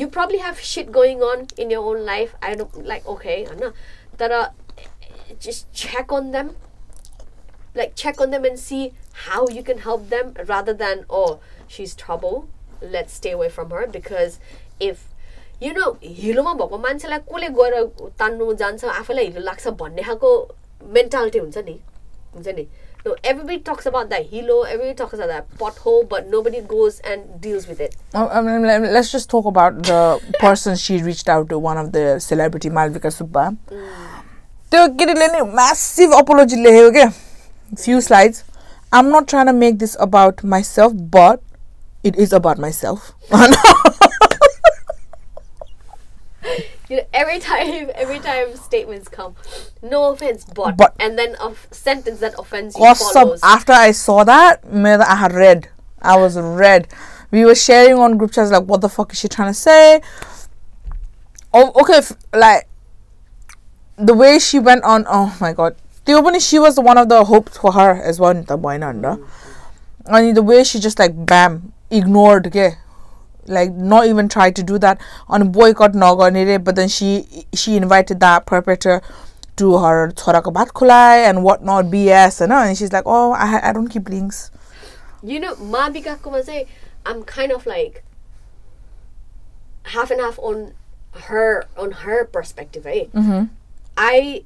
[0.00, 2.34] You probably have shit going on in your own life.
[2.40, 3.72] I don't like okay, होइन?
[4.18, 4.50] तर
[5.40, 6.50] just check on them
[7.74, 8.92] like check on them and see
[9.26, 12.48] how you can help them rather than oh she's trouble
[12.94, 14.38] let's stay away from her because
[14.80, 15.02] if
[15.64, 17.74] you know हिलोमा भएको मान्छेलाई कसले गएर
[18.22, 20.30] तान्नु जान्छ आफैलाई हिलो लाग्छ भन्ने खालको
[20.98, 21.78] मेन्टालिटी हुन्छ नि
[22.36, 22.68] हुन्छ नि
[23.04, 27.40] No, everybody talks about that hilo, everybody talks about that pothole, but nobody goes and
[27.40, 27.96] deals with it.
[28.14, 31.80] Oh, I mean, let- let's just talk about the person she reached out to, one
[31.80, 33.46] of the celebrity, Malvika Subba.
[34.72, 37.08] त्यो केटीले नि massive apology लेखेको क्या
[37.80, 38.44] few slides
[39.00, 41.40] आम नट ट्राइन make this about my self but
[42.03, 43.13] it is about myself.
[46.89, 49.35] you know, every time, every time statements come,
[49.81, 53.39] no offense, but, but and then a f- sentence that offends you follows.
[53.43, 55.69] After I saw that, I had read.
[56.01, 56.87] I was red.
[57.31, 60.01] We were sharing on group chats like, what the fuck is she trying to say?
[61.53, 62.67] Oh, okay, f- like
[63.97, 65.05] the way she went on.
[65.09, 65.75] Oh my god,
[66.05, 68.33] the opening she was one of the hopes for her as well.
[68.33, 69.23] The boy, mm-hmm.
[70.05, 72.77] and the way she just like bam ignored, okay,
[73.45, 78.19] like not even tried to do that on boycott naganire, but then she she invited
[78.19, 79.01] that perpetrator
[79.55, 83.73] to her chorako bhat khulai and whatnot BS and, and she's like oh I, I
[83.73, 84.51] don't keep links
[85.23, 86.67] You know, Malvika Kumase,
[87.05, 88.03] I'm kind of like
[89.83, 90.73] half and half on
[91.13, 93.05] her on her perspective, eh?
[93.13, 93.45] mm-hmm.
[93.97, 94.43] I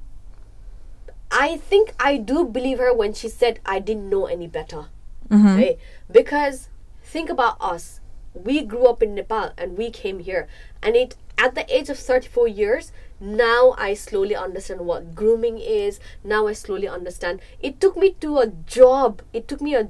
[1.29, 4.85] I think I do believe her when she said I didn't know any better.
[5.29, 5.59] Mm-hmm.
[5.59, 5.73] eh?
[6.09, 6.69] Because
[7.12, 7.99] think about us.
[8.34, 10.47] We grew up in Nepal and we came here
[10.82, 12.91] and it at the age of 34 years
[13.22, 15.99] now I slowly understand what grooming is.
[16.24, 17.39] Now I slowly understand.
[17.62, 19.22] It took me to a job.
[19.32, 19.89] It took me a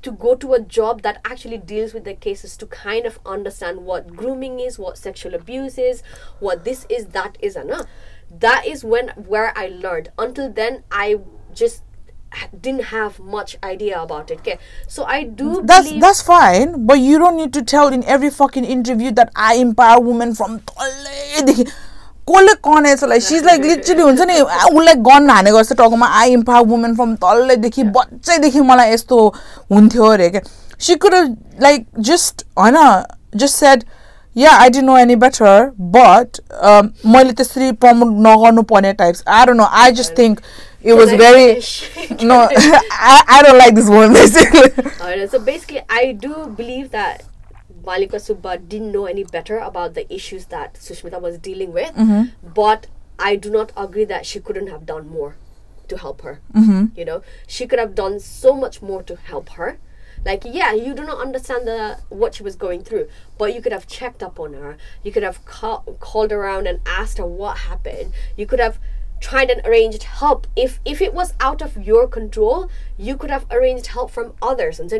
[0.00, 3.84] to go to a job that actually deals with the cases to kind of understand
[3.84, 6.02] what grooming is, what sexual abuse is,
[6.38, 7.84] what this is, that is, and uh,
[8.30, 10.10] that is when where I learned.
[10.16, 11.20] Until then, I
[11.52, 11.82] just
[12.59, 14.39] didn't have much idea about it.
[14.39, 18.03] Okay, so I do that's believe that's fine but you don't need to tell in
[18.05, 21.63] every fucking interview that I empower women from तल्लैदेखि
[22.27, 26.67] कसले कनेछ like she's like literally हुन्छ नि उसलाई gun हानेको जस्तो टाउकोमा आई empower
[26.67, 29.27] women from तल्लैदेखि बच्चैदेखि मलाई यस्तो
[29.71, 30.41] हुन्थ्यो अरे क्या
[30.79, 31.15] सी कुड
[31.61, 32.77] लाइक जस्ट होइन
[33.35, 33.83] जस्ट सेड
[34.35, 36.41] या आई डि नो एनी बेटर बट
[37.05, 40.41] मैले त्यसरी प्रमोट नगर्नु पर्ने types I don't know I just think
[40.86, 41.60] it was very
[42.24, 42.48] no
[43.10, 44.84] I, I don't like this one basically.
[45.00, 47.24] Right, so basically i do believe that
[47.82, 52.30] Malvika Subba didn't know any better about the issues that sushmita was dealing with mm-hmm.
[52.42, 52.86] but
[53.18, 55.36] i do not agree that she couldn't have done more
[55.88, 56.86] to help her mm-hmm.
[56.98, 57.22] you know?
[57.46, 59.78] She could have done so much more to help her.
[60.24, 63.06] Like yeah you do not understand the what she was going through
[63.38, 64.76] but you could have checked up on her.
[65.04, 68.12] You could have ca- called around and asked her what happened.
[68.36, 68.80] You could have
[69.20, 70.46] tried and arranged help.
[70.56, 74.78] If if it was out of your control, you could have arranged help from others.
[74.80, 74.90] And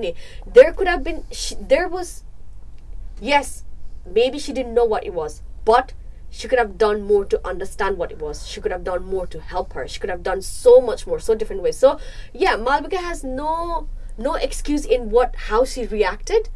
[0.46, 2.24] there could have been she, there was
[3.20, 3.64] yes,
[4.04, 5.92] maybe she didn't know what it was, but
[6.30, 8.46] she could have done more to understand what it was.
[8.46, 9.86] She could have done more to help her.
[9.88, 11.78] She could have done so much more, so different ways.
[11.78, 11.98] So
[12.32, 13.88] yeah, Malvika has no
[14.18, 16.48] no excuse in what how she reacted.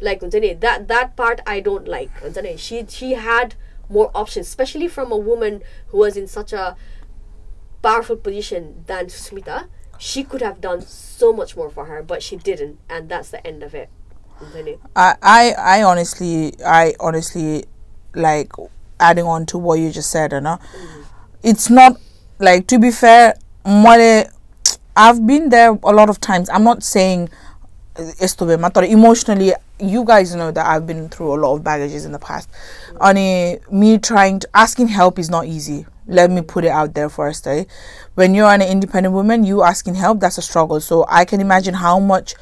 [0.00, 2.10] Like that that part I don't like.
[2.56, 3.54] She she had
[3.92, 6.76] more options, especially from a woman who was in such a
[7.82, 9.66] powerful position than Sumita.
[9.98, 13.46] She could have done so much more for her, but she didn't, and that's the
[13.46, 13.88] end of it.
[14.96, 17.64] I, I, I honestly, I honestly,
[18.14, 18.50] like
[18.98, 21.04] adding on to what you just said, you know, mm.
[21.42, 22.00] it's not
[22.38, 23.34] like to be fair,
[23.64, 24.28] Mwale,
[24.96, 26.50] I've been there a lot of times.
[26.50, 27.28] I'm not saying
[28.00, 32.12] यस्तो बेमा तर emotionally you guys know that I been through lot of baggages in
[32.12, 32.48] the past
[33.08, 35.78] अनि me trying asking help is not easy
[36.18, 37.64] let me put it out there first eh?
[38.20, 41.78] when you're an independent woman you asking help that's a struggle so i can imagine
[41.82, 42.34] how much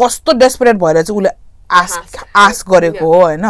[0.00, 1.10] cost desperate boy that's
[1.69, 2.25] ask Ask.
[2.35, 3.45] Ask गरेको हो होइन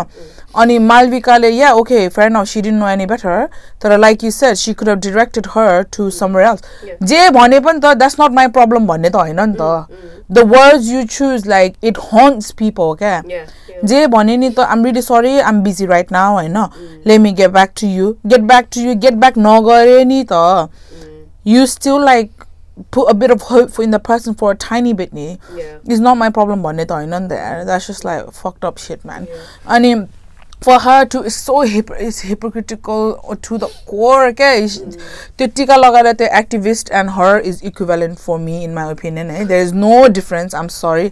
[0.62, 3.48] अनि मालविकाले या okay fair now see didn't no any better
[3.84, 7.04] तर like you said see could have directed her to summer else Yeah.
[7.04, 9.88] जे भने पनि त that's not my problem भन्ने त होइन नि त
[10.32, 13.86] the words you choose like it हन्ट्स people क्या Yeah, yeah.
[13.86, 16.58] जे भने नि त आम रिली सरी आम बिजी राइट नाउ होइन
[17.08, 20.70] ले मी get back to you get back to you get back नगरे नि त
[21.46, 22.32] you still like
[22.92, 25.28] put a bit of hope for in the person for a tiny bit ni
[25.58, 25.78] Yeah.
[25.96, 28.78] is not my problem भन्ने त होइन नि त यार that's just like fucked up
[28.86, 29.28] shit man
[29.78, 29.92] अनि
[30.66, 33.02] for her to is so hypo- is hypocritical
[33.48, 34.78] to the core क्या is-
[35.38, 39.46] त्यो टिका लगाएर त्यो activist and her is equivalent for me in my opinion है
[39.54, 41.12] there is no difference I'm sorry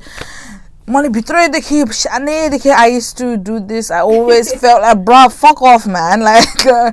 [0.95, 5.87] मैले भित्रैदेखि सानैदेखि I used to do this I always felt like bro fuck off
[5.97, 6.91] man like uh,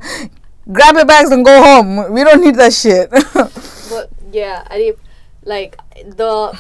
[0.79, 4.94] grab your bags and go home we don't need that shit But yeah, I mean,
[5.44, 6.58] like the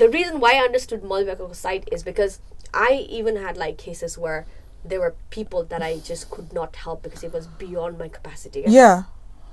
[0.00, 2.40] the reason why I understood Malvika's side is because
[2.72, 4.46] I even had like cases where
[4.84, 8.64] there were people that I just could not help because it was beyond my capacity.
[8.66, 9.04] yeah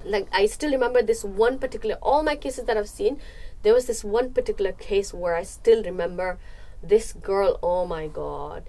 [0.03, 3.19] Like I still remember this one particular all my cases that I've seen,
[3.63, 6.39] there was this one particular case where I still remember
[6.81, 7.59] this girl.
[7.61, 8.63] Oh my god,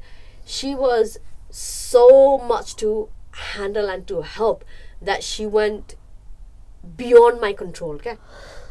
[0.45, 1.19] she was
[1.51, 3.09] so much to
[3.55, 4.65] handle and to help
[5.01, 5.95] that she went
[6.97, 7.95] beyond my control.
[7.97, 8.17] Okay,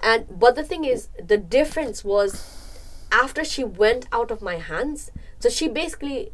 [0.04, 5.12] and but the thing is, the difference was after she went out of my hands.
[5.39, 6.32] So she basically,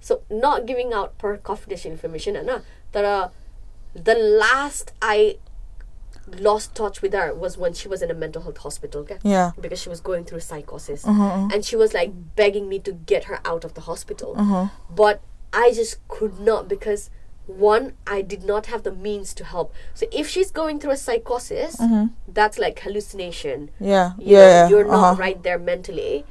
[0.00, 2.60] so not giving out per confidential information, and uh,
[2.92, 3.28] that uh,
[3.94, 5.38] the last I
[6.40, 9.02] lost touch with her was when she was in a mental health hospital.
[9.02, 9.18] Okay?
[9.22, 9.52] Yeah.
[9.60, 11.48] Because she was going through psychosis, Uh-huh.
[11.52, 14.34] and she was like begging me to get her out of the hospital.
[14.36, 14.66] Uh-huh.
[14.90, 15.20] But
[15.52, 17.10] I just could not because
[17.46, 19.72] one, I did not have the means to help.
[19.94, 21.80] So if she's going through a psychosis,
[22.26, 23.70] that's like hallucination.
[23.80, 24.12] Yeah.
[24.18, 24.30] You Mm-hmm.
[24.30, 24.38] Yeah.
[24.38, 24.68] know, yeah.
[24.68, 25.20] you're not uh-huh.
[25.20, 26.24] right there mentally.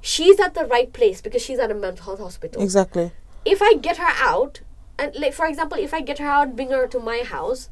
[0.00, 3.10] She's at the right place because she's at a mental health hospital Exactly.
[3.44, 4.60] if I get her out,
[4.98, 7.68] and like for example, if I get her out, bring her to my house,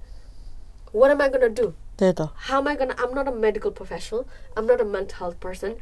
[0.92, 1.74] what am I gonna do?
[1.96, 2.30] Data.
[2.34, 2.96] How am I gonna?
[2.98, 4.26] I'm not a medical professional.
[4.56, 5.76] I'm not a mental health person.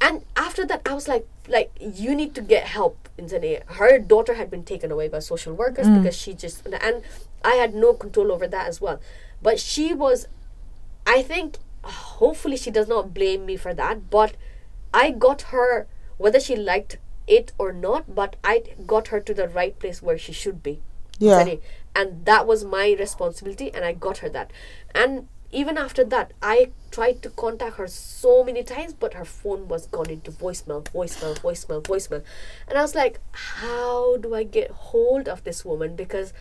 [0.00, 3.08] And after that, I was like, like you need to get help.
[3.18, 6.02] in Inzani, her daughter had been taken away by social workers mm.
[6.02, 7.02] because she just and
[7.44, 9.00] I had no control over that as well.
[9.42, 10.26] But she was,
[11.06, 14.10] I think, hopefully she does not blame me for that.
[14.10, 14.36] But
[14.92, 15.86] I got her
[16.18, 18.14] whether she liked it or not.
[18.14, 20.80] But I got her to the right place where she should be.
[21.18, 21.42] Yeah.
[21.42, 21.60] Inzani.
[21.94, 24.52] And that was my responsibility, and I got her that.
[24.94, 29.68] And even after that, I tried to contact her so many times, but her phone
[29.68, 32.22] was gone into voicemail, voicemail, voicemail, voicemail.
[32.68, 35.96] And I was like, how do I get hold of this woman?
[35.96, 36.32] Because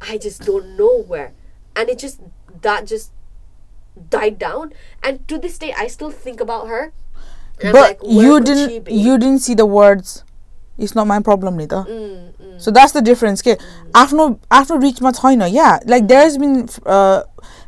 [0.00, 1.32] I just don't know where.
[1.74, 2.20] And it just,
[2.62, 3.10] that just
[4.10, 4.72] died down.
[5.02, 6.92] And to this day, I still think about her.
[7.60, 8.90] But like, you didn't.
[8.90, 10.24] You didn't see the words.
[10.76, 11.84] It's not my problem, neither.
[11.84, 13.40] Mm, So that's the difference.
[13.42, 13.56] Okay,
[13.94, 15.78] after after reach my time, yeah.
[15.86, 17.22] Like there's been uh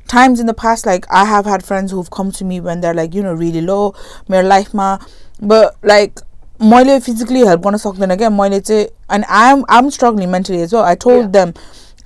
[0.07, 2.93] times in the past, like I have had friends who've come to me when they're
[2.93, 3.93] like you know really low,
[4.28, 4.97] my life ma,
[5.41, 6.19] but like
[6.59, 10.84] मैले physically help गर्न सक्दैन क्या मैले चाहिँ and I'm I'm struggling mentally as well.
[10.84, 11.32] I told Yeah.
[11.38, 11.53] them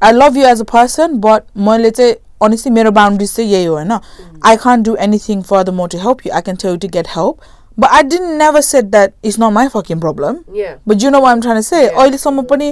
[0.01, 3.75] I love you as a person, but मैले चाहिँ honestly मेरो boundaries चाहिँ यही हो
[3.75, 3.99] होइन
[4.43, 6.31] I can't do anything furthermore to help you.
[6.31, 7.41] I can tell you to get help.
[7.83, 10.37] But I didn't never said that it's not my fucking problem.
[10.53, 10.75] yeah.
[10.87, 11.79] But you know what I'm trying to say?
[11.85, 11.97] Yeah.
[12.03, 12.69] अहिलेसम्म पनि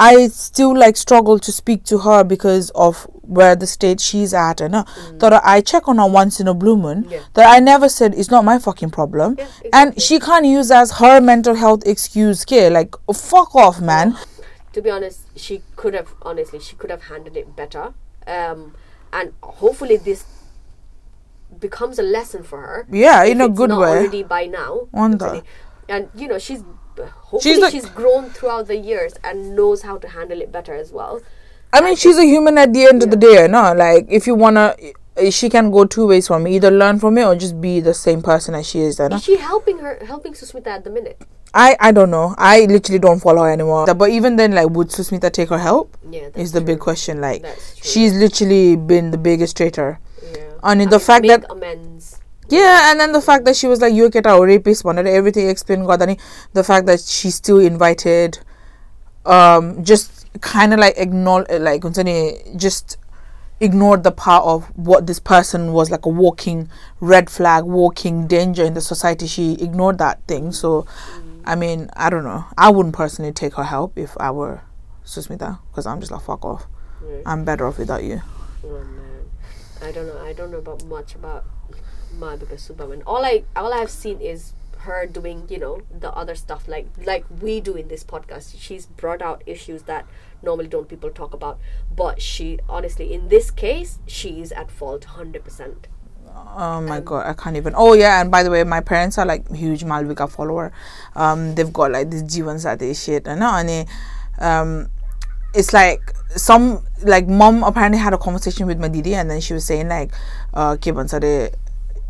[0.00, 4.60] I still like struggle to speak to her because of where the state she's at
[4.62, 5.20] and uh, mm.
[5.20, 7.20] that I check on her once in a blue moon yeah.
[7.34, 9.70] that I never said it's not my fucking problem yeah, exactly.
[9.74, 14.16] and she can't use as her mental health excuse care like fuck off man
[14.72, 17.92] to be honest she could have honestly she could have handled it better
[18.26, 18.74] um,
[19.12, 20.24] and hopefully this
[21.58, 25.42] becomes a lesson for her yeah in a good way already by now Wonder.
[25.88, 26.64] and you know she's
[27.06, 30.92] hopefully like- she's grown throughout the years and knows how to handle it better as
[30.92, 31.20] well.
[31.72, 34.34] I mean she's a human at the end of the day no like if you
[34.34, 34.74] wanna
[35.16, 37.78] eh, she can go two ways from it either learn from it or just be
[37.80, 39.06] the same person as she is know?
[39.14, 41.22] Is she helping her helping Susmita at the minute?
[41.52, 42.34] I I don't know.
[42.38, 43.92] I literally don't follow her anymore.
[43.94, 45.96] But even then, like, would Susmita take her help?
[46.08, 47.20] Yeah, that's Is the big question.
[47.20, 47.52] Like, true.
[47.82, 49.98] she's literally been the biggest traitor.
[50.22, 50.42] Yeah.
[50.62, 52.19] And I the mean, fact that amends.
[52.50, 55.48] Yeah, and then the fact that she was like, "You get a rapist," wanted everything
[55.48, 55.86] explained.
[55.86, 56.16] God, and
[56.52, 58.38] the fact that she still invited,
[59.24, 61.84] um, just kind of like ignore, like,
[62.56, 62.98] just
[63.60, 68.64] ignored the part of what this person was like a walking red flag, walking danger
[68.64, 69.26] in the society.
[69.26, 70.52] She ignored that thing.
[70.52, 70.86] So,
[71.44, 72.46] I mean, I don't know.
[72.56, 74.62] I wouldn't personally take her help if I were
[75.04, 76.66] Susmita because I'm just like fuck off.
[77.02, 77.22] Right.
[77.26, 78.22] I'm better off without you.
[78.64, 79.30] Oh man,
[79.82, 80.18] I don't know.
[80.20, 81.44] I don't know about much about
[82.36, 86.66] because superwoman All I all I've seen is her doing you know the other stuff
[86.66, 90.06] like like we do in this podcast she's brought out issues that
[90.42, 91.58] normally don't people talk about
[91.94, 95.74] but she honestly in this case she is at fault 100%
[96.32, 97.74] Oh my um, god, I can't even.
[97.76, 100.72] Oh yeah, and by the way, my parents are like huge Malvika follower.
[101.16, 103.52] Um, they've got like this Jivan Sade shit and know.
[103.52, 103.88] and
[104.38, 104.90] um,
[105.54, 109.54] it's like some like mom apparently had a conversation with my didi and then she
[109.54, 110.12] was saying like,
[110.54, 111.08] uh, Kiban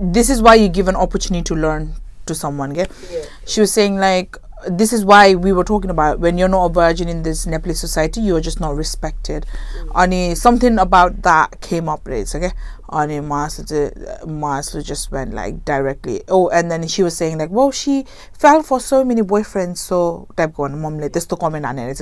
[0.00, 1.94] this is why you give an opportunity to learn
[2.26, 2.72] to someone.
[2.72, 2.86] Okay?
[3.12, 3.24] Yeah.
[3.46, 4.36] She was saying like.
[4.68, 7.80] This is why we were talking about when you're not a virgin in this Nepalese
[7.80, 9.46] society, you're just not respected.
[9.94, 12.28] And something about that came up, right?
[12.34, 12.52] Okay,
[12.90, 16.20] and Masla just went like directly.
[16.28, 18.04] Oh, and then she was saying like, well, she
[18.38, 21.98] fell for so many boyfriends, so type one mom let this to comment on it.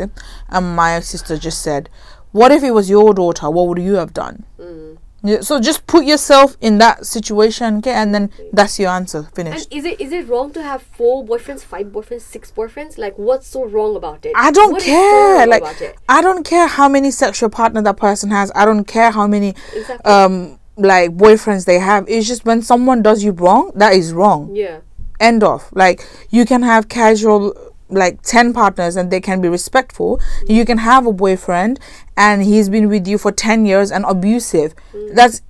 [0.49, 1.89] And my sister just said,
[2.33, 3.49] what if it was your daughter?
[3.51, 4.45] What would you have done?
[4.59, 4.99] Mm.
[5.23, 9.25] Yeah, so just put yourself in that situation, okay, and then that's your answer.
[9.35, 9.67] Finished.
[9.73, 12.99] And is it is it wrong to have four boyfriends, five boyfriends, six boyfriends?
[12.99, 14.33] Like, what's so wrong about it?
[14.37, 15.39] I don't What so care.
[15.39, 15.97] wrong Like?
[16.09, 18.53] I don't care how many sexual partner that person has.
[18.55, 20.11] I don't care how many Exactly.
[20.13, 24.55] um like boyfriends they have it's just when someone does you wrong that is wrong
[24.55, 24.79] Yeah.
[25.19, 30.20] end of like you can have casual like 10 partners and they can be respectful
[30.48, 31.80] you can have a boyfriend
[32.18, 34.74] and he's been with you for 10 years and abusive
[35.14, 35.42] that's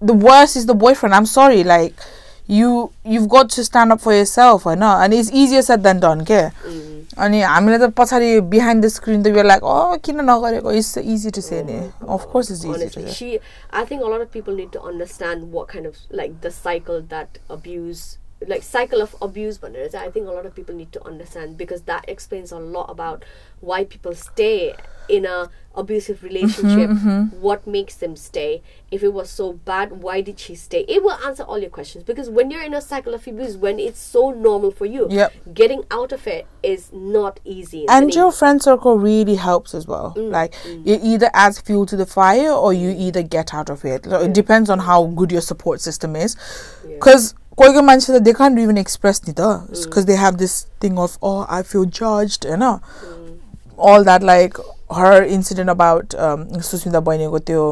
[0.00, 1.94] the worst is the boyfriend i'm sorry like
[2.46, 6.00] you you've got to stand up for yourself i know and it's easier said than
[6.00, 6.40] done के
[7.18, 11.30] अनि हामीले त पछाडि behind the screen त we're like oh किन नगरेको it's easy
[11.30, 13.38] to say नि of course it's easy to Honestly, say she.
[13.70, 16.40] I think a lot of people need to understand what kind of like
[18.47, 20.75] the cycle that abuse, like cycle of abuse, but I think a lot of people
[20.75, 23.25] need to understand because that explains a lot about
[23.61, 24.75] why people stay
[25.07, 26.89] in a abusive mm-hmm, relationship.
[26.89, 27.41] Mm-hmm.
[27.41, 28.61] What makes them stay?
[28.91, 30.85] If it was so bad, why did she stay?
[30.87, 33.79] It will answer all your questions because when you're in a cycle of abuse, when
[33.79, 35.33] it's so normal for you, Yep.
[35.53, 37.85] getting out of it is not easy.
[37.89, 40.81] and your friend circle really helps as well mm, like mm.
[40.85, 44.21] it either adds fuel to the fire or you either get out of it So
[44.21, 46.35] it depends on how good your support system is
[46.87, 47.35] because
[48.24, 52.44] they can't even express it because they have this thing of oh i feel judged
[52.44, 52.80] you know
[53.76, 54.56] all that like
[54.90, 57.62] her incident about um, Sushmita बहिनीको त्यो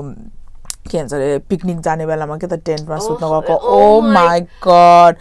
[0.90, 4.40] के भन्छ अरे picnic जाने बेलामा के त टेन्टमा सुत्न गएको oh ओ my- माई
[4.66, 5.16] गड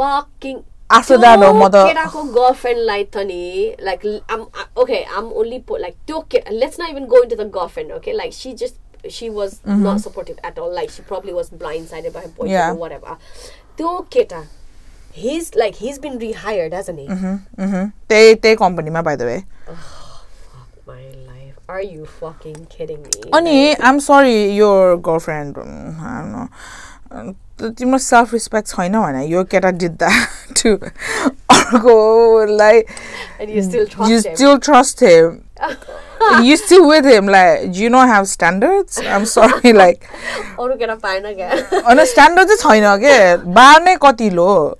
[0.00, 0.64] fucking
[0.96, 5.58] After that, त्यो oh, mother- केटाको गर्लफ्रेन्डलाई त नि like I'm I- okay I'm only
[5.70, 8.76] put like त्यो के let's not even go into the girlfriend okay like she just
[9.16, 12.70] she was not supportive at all like she probably was blindsided by her boyfriend Yeah.
[12.70, 13.16] or whatever
[13.78, 14.42] त्यो केटा
[15.16, 17.06] he's like he's been rehired hasn't he
[18.08, 19.38] त्यही त्यही कम्पनीमा by the way
[20.88, 24.70] my life are you fucking kidding me अनि आइम सरी यो
[25.08, 25.58] girlfriend
[26.32, 26.46] no
[27.78, 30.10] तिम्रो self respect छैन भने यो केटा जित्दा
[30.62, 30.74] टु
[31.56, 32.82] अर्कोलाई
[33.40, 35.02] and you still trust
[36.20, 38.98] you him still trust him you still with him like do you not have standards
[38.98, 40.04] i'm sorry like
[40.58, 41.48] अरू केटा पाएन क्या
[41.86, 44.78] होइन स्ट्यान्डर्ड चाहिँ छैन के बार नै कति लो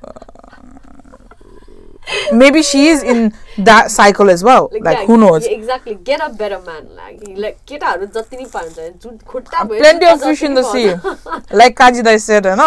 [2.32, 6.20] maybe she is in that cycle as well like yeah, who knows yeah, exactly get
[6.20, 10.20] a better man like like केटाहरू जति नि पाउँछ जुन खुट्टा भयो plenty जुत्ता of
[10.22, 12.60] fish जति in नि the sea पाउँछ। like kajidai said होइन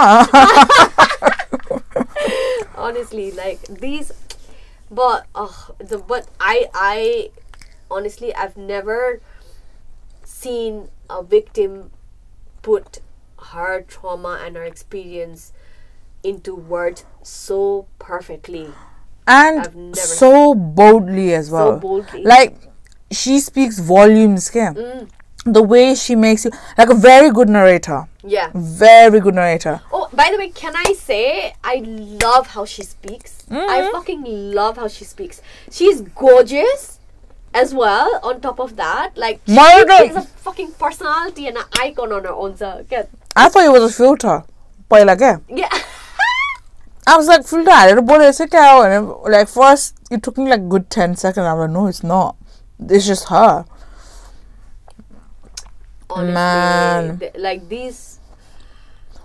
[2.77, 4.11] honestly like these
[4.91, 5.47] but uh,
[5.79, 7.29] the but i i
[7.94, 9.20] honestly i've never
[10.24, 11.90] seen a victim
[12.62, 12.98] put
[13.52, 15.52] her trauma and her experience
[16.22, 18.68] into words so perfectly.
[19.26, 21.74] And so boldly as well.
[21.74, 22.22] So boldly.
[22.24, 22.56] like
[23.10, 25.08] she speaks volumes yeah Mm.
[25.44, 28.08] the way she makes you like a very good narrator.
[28.22, 28.50] Yeah.
[28.54, 29.80] Very good narrator.
[29.92, 33.44] Oh by the way can i say i love how she speaks?
[33.50, 35.42] I fucking love how she speaks.
[35.70, 36.93] She's gorgeous
[37.54, 38.20] as well.
[38.22, 42.32] On top of that, like she is a fucking personality and an icon on her
[42.32, 42.56] own.
[42.56, 43.08] So good.
[43.34, 44.44] I thought it was a filter.
[44.88, 45.38] Boy, like yeah.
[45.48, 45.68] Yeah.
[47.06, 50.50] I was like, filter, I don't bother to and it, like first it took me
[50.50, 51.44] like good ten seconds.
[51.46, 52.36] I was like, no, it's not.
[52.88, 53.64] It's just her.
[56.10, 58.18] Honestly, Man, th- like these.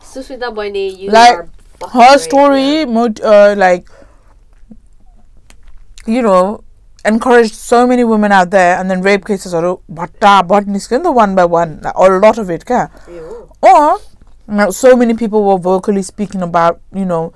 [0.02, 1.48] Susmita Boyne, you like
[1.94, 3.88] her story, right uh, like
[6.08, 6.64] you know,
[7.06, 11.12] encouraged so many women out there and then rape cases are bhatta bhat niskyo the
[11.12, 12.88] one by one or a lot of it yeah.
[13.62, 14.00] Or
[14.48, 17.34] you know, so many people were vocally speaking about you know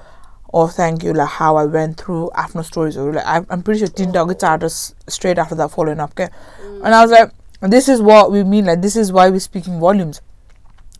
[0.53, 2.97] oh thank you like how I went through after stories.
[2.97, 4.63] Or like I'm, I'm pretty sure Tinda gets out
[5.07, 6.29] straight after that following up okay?
[6.83, 7.19] and I was mm.
[7.19, 10.21] like this is what we mean like this is why we're speaking volumes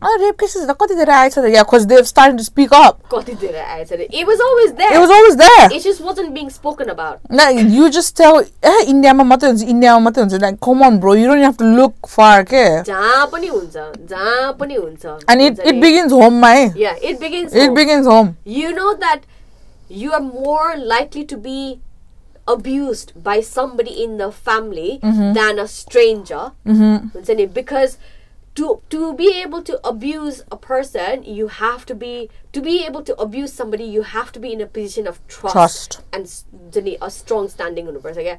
[0.03, 3.01] other rape cases, yeah, because they've started to speak up.
[3.11, 4.93] It was always there.
[4.93, 5.71] It was always there.
[5.71, 7.21] It just wasn't being spoken about.
[7.29, 10.39] No, you just tell eh, India ma matans, India ma matans.
[10.41, 12.83] Like, come on, bro, you don't have to look far, ke.
[15.27, 16.55] And it, it begins home, my.
[16.55, 16.69] Eh?
[16.75, 17.53] Yeah, it begins.
[17.53, 17.73] It home.
[17.73, 18.37] begins home.
[18.43, 19.21] You know that
[19.89, 21.79] you are more likely to be
[22.45, 25.33] abused by somebody in the family mm-hmm.
[25.33, 27.53] than a stranger, mm-hmm.
[27.53, 27.97] because
[28.55, 33.03] to to be able to abuse a person you have to be to be able
[33.03, 36.03] to abuse somebody you have to be in a position of trust, trust.
[36.13, 38.37] and a strong standing on the person yeah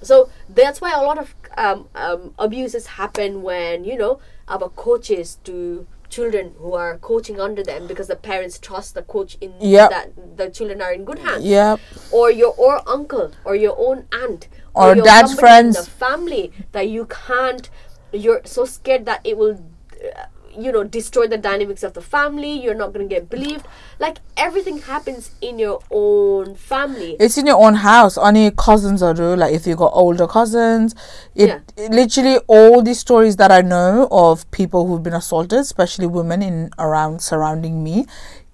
[0.00, 5.38] so that's why a lot of um, um, abuses happen when you know our coaches
[5.44, 9.90] to children who are coaching under them because the parents trust the coach in yep.
[9.90, 11.78] that the children are in good hands yep.
[12.12, 16.88] or your or uncle or your own aunt or, or dad's friends the family that
[16.88, 17.68] you can't
[18.12, 19.62] you're so scared that it will
[20.02, 20.22] uh,
[20.56, 23.66] you know destroy the dynamics of the family you're not going to get believed.
[24.00, 27.16] Like everything happens in your own family.
[27.20, 28.16] It's in your own house.
[28.18, 30.94] Only cousins are do like if you got older cousins
[31.34, 31.58] it, Yeah.
[31.76, 36.42] it literally all these stories that i know of people who've been assaulted especially women
[36.42, 38.06] in around surrounding me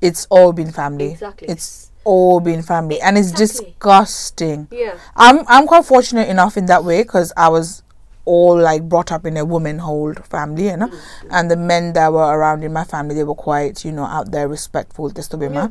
[0.03, 1.13] it's all been family.
[1.13, 1.49] Exactly.
[1.49, 3.01] it's all been family.
[3.01, 3.67] And it's Exactly.
[3.71, 4.69] disgusting.
[4.71, 4.99] Yeah.
[5.17, 7.83] I'm i'm quite fortunate enough in that way because i was
[8.27, 11.29] all like brought up in a woman hold family you know Mm-hmm.
[11.31, 14.31] and the men that were around in my family they were quite you know out
[14.33, 15.69] there respectful just to be ma.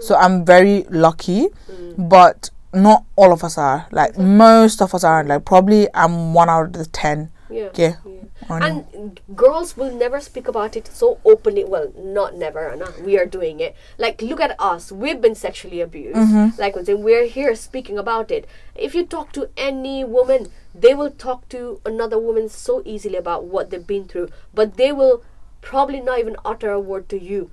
[0.00, 2.08] so i'm very lucky Mm.
[2.08, 6.48] but not all of us are like most of us aren't like probably i'm one
[6.48, 7.70] out of the ten yeah.
[7.74, 8.22] Yeah, yeah.
[8.48, 13.26] And girls will never speak about it so openly well not never no, we are
[13.26, 13.74] doing it.
[13.98, 14.92] Like look at us.
[14.92, 16.16] We've been sexually abused.
[16.16, 16.60] Mm-hmm.
[16.60, 18.46] like when we're here speaking about it.
[18.74, 23.44] If you talk to any woman they will talk to another woman so easily about
[23.44, 25.22] what they've been through but they will
[25.62, 27.50] probably not even utter a word to you.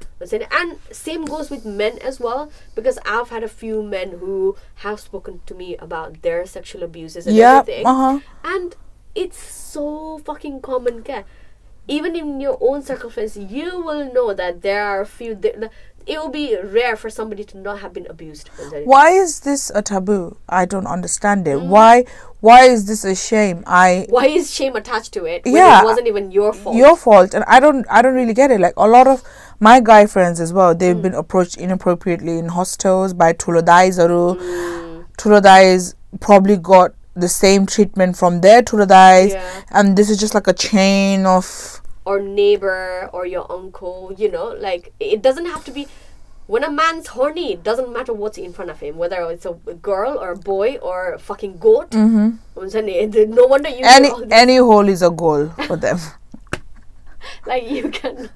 [0.51, 4.99] And same goes with men as well because i've had a few men who have
[4.99, 7.85] spoken to me about their sexual abuses and yeah everything.
[7.87, 8.19] uh-huh.
[8.43, 8.75] And
[9.15, 11.23] it's so fucking common care
[11.87, 15.69] even in your own circumstance you will know that there are a few there,
[16.05, 18.49] it will be rare for somebody to not have been abused
[18.85, 21.51] why is this a taboo i don't understand Mm.
[21.53, 22.05] it why
[22.39, 25.81] why is this a shame i why is shame attached to it Yeah.
[25.81, 28.59] it wasn't even your fault your fault and i don't i don't really get it
[28.59, 29.21] like a lot of
[29.59, 31.01] my guy friends as well they've Mm.
[31.03, 35.05] been approached inappropriately in hostels by tulodais aru Mm.
[35.17, 39.61] tulodais probably got the same treatment from their tulodais Yeah.
[39.71, 44.47] and this is just like a chain of or neighbor or your uncle you know
[44.47, 45.87] like it doesn't have to be
[46.47, 49.53] when a man's horny it doesn't matter what's in front of him whether it's a
[49.81, 51.91] girl or a boy or a fucking goat.
[51.91, 53.33] Mm-hmm.
[53.33, 55.99] no wonder you any any hole is a goal for them.
[57.45, 58.29] Like you can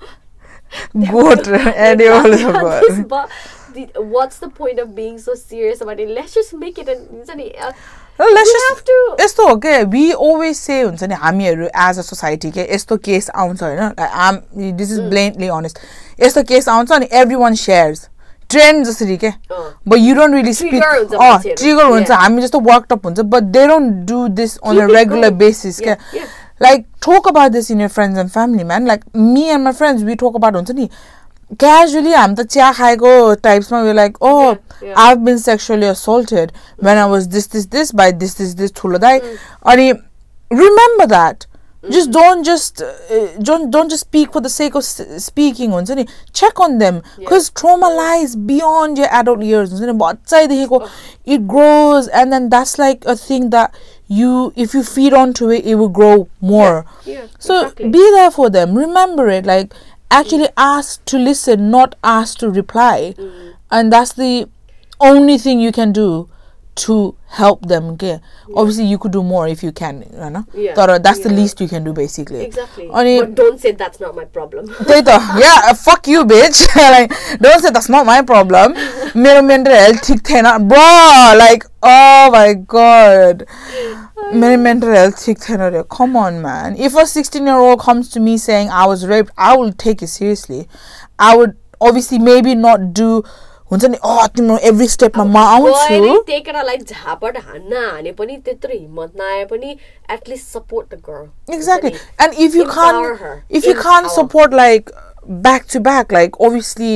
[1.12, 3.04] goat any hole is a goal.
[3.04, 3.28] bu-
[3.74, 6.10] the, what's the point of being so serious about it?
[6.10, 7.26] Let's just make it an
[7.60, 7.72] uh,
[8.21, 11.99] let's we just have to यस्तो हो के we always say हुन्छ नि हामीहरू as
[11.99, 13.93] a society के यस्तो case आउँछ होइन
[14.27, 14.41] आम
[14.79, 15.79] दिस इज ब्लेन्टली अनेस्ट
[16.23, 18.09] यस्तो केस आउँछ अनि एभ्री वान सेयर्स
[18.51, 22.09] ट्रेन्ड जसरी के अँ। But you don't really speak Trigger हुन्छ अँ मान्छेहरू। ट्रिगर हुन्छ
[22.09, 22.21] Yeah.
[22.21, 25.39] हामी जस्तो वर्कटप हुन्छ but they don't do this on a Keep it regular going.
[25.39, 26.67] Basis क्या Yeah, yeah.
[26.67, 30.05] like talk about this in your friends and family man like me and my friends
[30.11, 30.89] we talk about हुन्छ नि
[31.58, 33.86] casually I'm the chia haigo types man.
[33.86, 34.94] We're like, oh, yeah, yeah.
[34.98, 39.22] I've been sexually assaulted when I was this, this, this by this, this, this thuladai.
[39.66, 40.04] Mm.
[40.50, 41.46] Remember that.
[41.84, 41.92] Mm-hmm.
[41.92, 42.14] Just mm.
[42.14, 45.74] don't just uh, don't don't just speak for the sake of s- speaking.
[45.74, 45.86] On
[46.34, 47.60] check on them because yeah.
[47.60, 49.72] trauma lies beyond your adult years.
[49.74, 50.92] Oh.
[51.26, 53.76] It grows and then that's like a thing that
[54.08, 57.90] you if you feed onto it it will grow more yeah, yeah, so exactly.
[57.90, 59.74] be there for them remember it like
[60.10, 63.14] actually ask to listen not ask to reply.
[63.18, 63.50] Mm-hmm.
[63.72, 64.48] And that's the
[65.00, 66.30] only thing you can do
[66.77, 68.19] to help them okay
[68.57, 71.37] obviously you could do more if you can you know Yeah, तर that's the yeah.
[71.37, 75.03] least you can do basically exactly अनि but don't say that's not my problem त्यही
[75.09, 76.63] त yeah fuck you bitch
[76.95, 78.73] like don't say that's not my problem
[79.27, 80.87] मेरो mental health ठिक थिएन bro
[81.43, 83.45] like oh my god
[84.33, 88.09] मेरो mental health ठिक थिएन रे come on man if a 16 year old comes
[88.17, 90.67] to me saying I was raped I will take it seriously
[91.19, 91.57] I would
[91.91, 93.15] obviously maybe not do
[93.71, 98.73] हुन्छ नि अँ तिम्रो every स्टेपमा म आउँछु गएर टेकेरालाई झापड हान्न हाने पनि त्यत्रो
[98.79, 99.77] हिम्मत नआए पनि
[100.17, 101.93] at least support the girl exactly
[102.25, 103.35] and if you Empower can't her.
[103.61, 104.15] if you can't Empower.
[104.19, 104.93] support like
[105.49, 106.93] back to back like obviously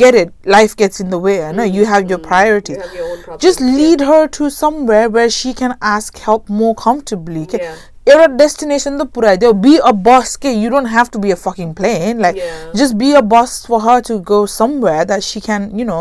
[0.00, 2.88] get it life gets in the way i know you have your priorities Mm, You
[2.88, 3.70] have your own problems, just yeah.
[3.78, 7.62] lead her to somewhere where she can ask help more comfortably okay?
[7.64, 7.80] Yeah.
[8.08, 11.72] एउटा destination त पुऱ्याइदियो be a bus के you don't have to be a fucking
[11.80, 12.76] plane like Yeah.
[12.76, 16.00] Just be a bus for her to go somewhere that she can you know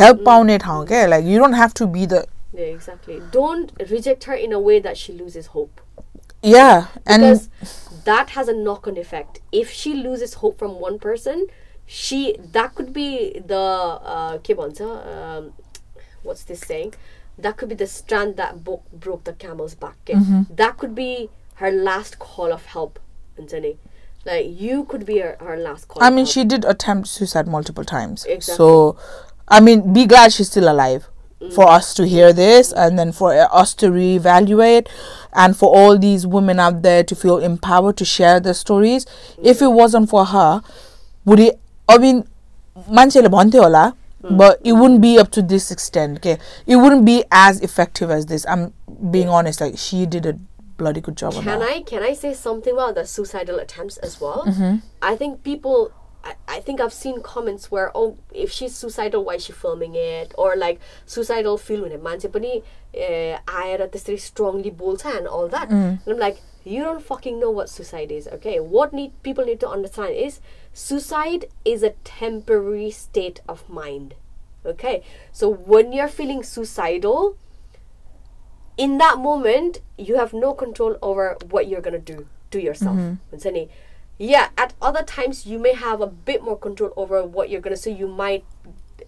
[0.00, 0.24] help Mm.
[0.26, 2.24] पाउने ठाउँ क्या like you don't have to be the
[2.58, 3.16] Yeah, exactly.
[3.32, 5.80] Don't reject her in a way that she loses hope.
[6.44, 6.68] या
[7.14, 7.74] end Because
[8.06, 9.38] that has a knock on effect.
[9.60, 11.42] If she loses hope from one person,
[11.98, 12.20] she
[12.56, 13.08] that could be
[13.52, 13.60] the
[14.14, 15.50] uh ke bhन्छ, um,
[16.28, 16.92] what's this saying?
[17.46, 19.96] That could be the strand that bo- broke the camel's back.
[20.10, 20.16] ke.
[20.62, 21.10] That could be
[21.63, 22.99] her last call of help,
[23.39, 23.77] Anjani.
[24.25, 26.03] Like you could be her, her last call.
[26.03, 28.25] I mean, she did attempt suicide multiple times.
[28.25, 28.55] Exactly.
[28.55, 28.97] So,
[29.47, 31.07] I mean, be glad she's still alive
[31.39, 31.53] mm.
[31.53, 34.89] for us to hear this and then for uh, us to reevaluate
[35.31, 39.39] and for all these women out there to feel empowered to share their stories mm.
[39.43, 40.61] if it wasn't for her
[41.25, 41.59] would it
[41.89, 42.23] i mean
[42.99, 44.37] manchele bhante hola mm.
[44.37, 46.37] but it wouldn't be up to this extent okay
[46.67, 48.73] it wouldn't be as effective as this i'm
[49.11, 50.37] being honest like she did a
[50.76, 51.68] bloody good job on Can that.
[51.68, 54.44] I can I say something about the suicidal attempts as well?
[54.46, 54.76] Mm-hmm.
[55.02, 55.92] I think people.
[56.24, 59.94] I, I think I've seen comments where oh if she's suicidal why is she filming
[59.94, 62.50] it or like suicidal feel हुने मान्छे पनि
[62.94, 66.00] eh, आएर त्यसरी strongly बोल्छ and all that Mm.
[66.04, 69.60] and I'm like you don't fucking know what suicide is okay what need people need
[69.60, 70.40] to understand is
[70.74, 74.14] suicide is a temporary state of mind
[74.66, 77.36] okay so when you're feeling suicidal
[78.77, 82.95] in that moment you have no control over what you're going to do to yourself
[82.95, 83.71] mm-hmm.
[84.17, 87.75] yeah at other times you may have a bit more control over what you're going
[87.75, 87.91] to say.
[87.91, 88.43] you might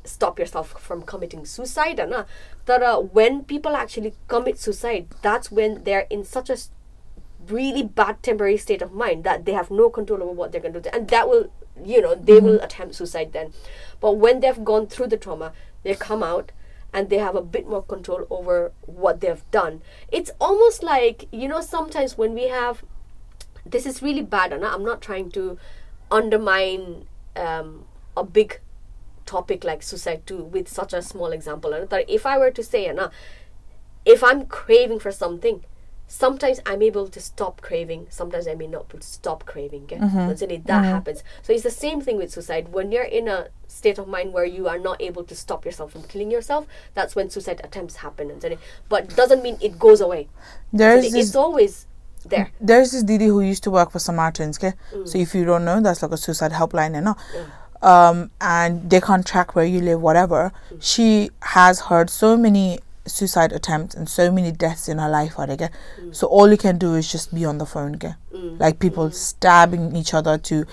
[0.04, 2.26] stop yourself from committing suicide and uh,
[2.68, 6.58] uh, when people actually commit suicide that's when they're in such a
[7.48, 10.74] really bad temporary state of mind that they have no control over what they're going
[10.74, 11.52] to do and that will
[11.84, 12.46] you know they mm-hmm.
[12.46, 13.52] will attempt suicide then
[14.00, 15.52] but when they've gone through the trauma
[15.84, 16.52] they come out
[16.96, 19.82] and they have a bit more control over what they've done.
[20.12, 22.84] It's almost like you know sometimes when we have
[23.66, 25.58] this is really bad and i'm not trying to
[26.12, 27.06] undermine
[27.36, 27.86] um,
[28.16, 28.60] a big
[29.26, 31.74] topic like suicide too with such a small example
[32.08, 33.10] if i were to say Anna,
[34.06, 35.64] if i'm craving for something
[36.08, 39.84] sometimes i'm able to stop craving sometimes i may not be able to stop craving
[39.84, 39.98] okay?
[39.98, 43.48] Once it, that happens so it's the same thing with suicide when you're in a
[43.68, 47.16] state of mind where you are not able to stop yourself from killing yourself that's
[47.16, 48.58] when suicide attempts happen and
[48.88, 50.28] but doesn't mean it goes away
[50.72, 51.88] There's it's always
[52.26, 54.74] there there's this Didi who used to work for Samaritans, okay?
[54.94, 55.08] Mm.
[55.08, 57.16] So if you don't know, that's like a suicide helpline, you know?
[57.82, 60.52] Um, and they can't track where you live, whatever.
[60.72, 60.78] Mm.
[60.82, 65.69] She has heard so many suicide attempts and so many deaths in her life, okay?
[66.01, 66.15] Mm.
[66.15, 68.15] So all you can do is just be on the phone, okay?
[68.59, 70.65] Like people stabbing each other to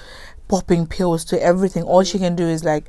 [0.47, 1.83] popping pills to everything.
[1.83, 2.85] All she can do is like,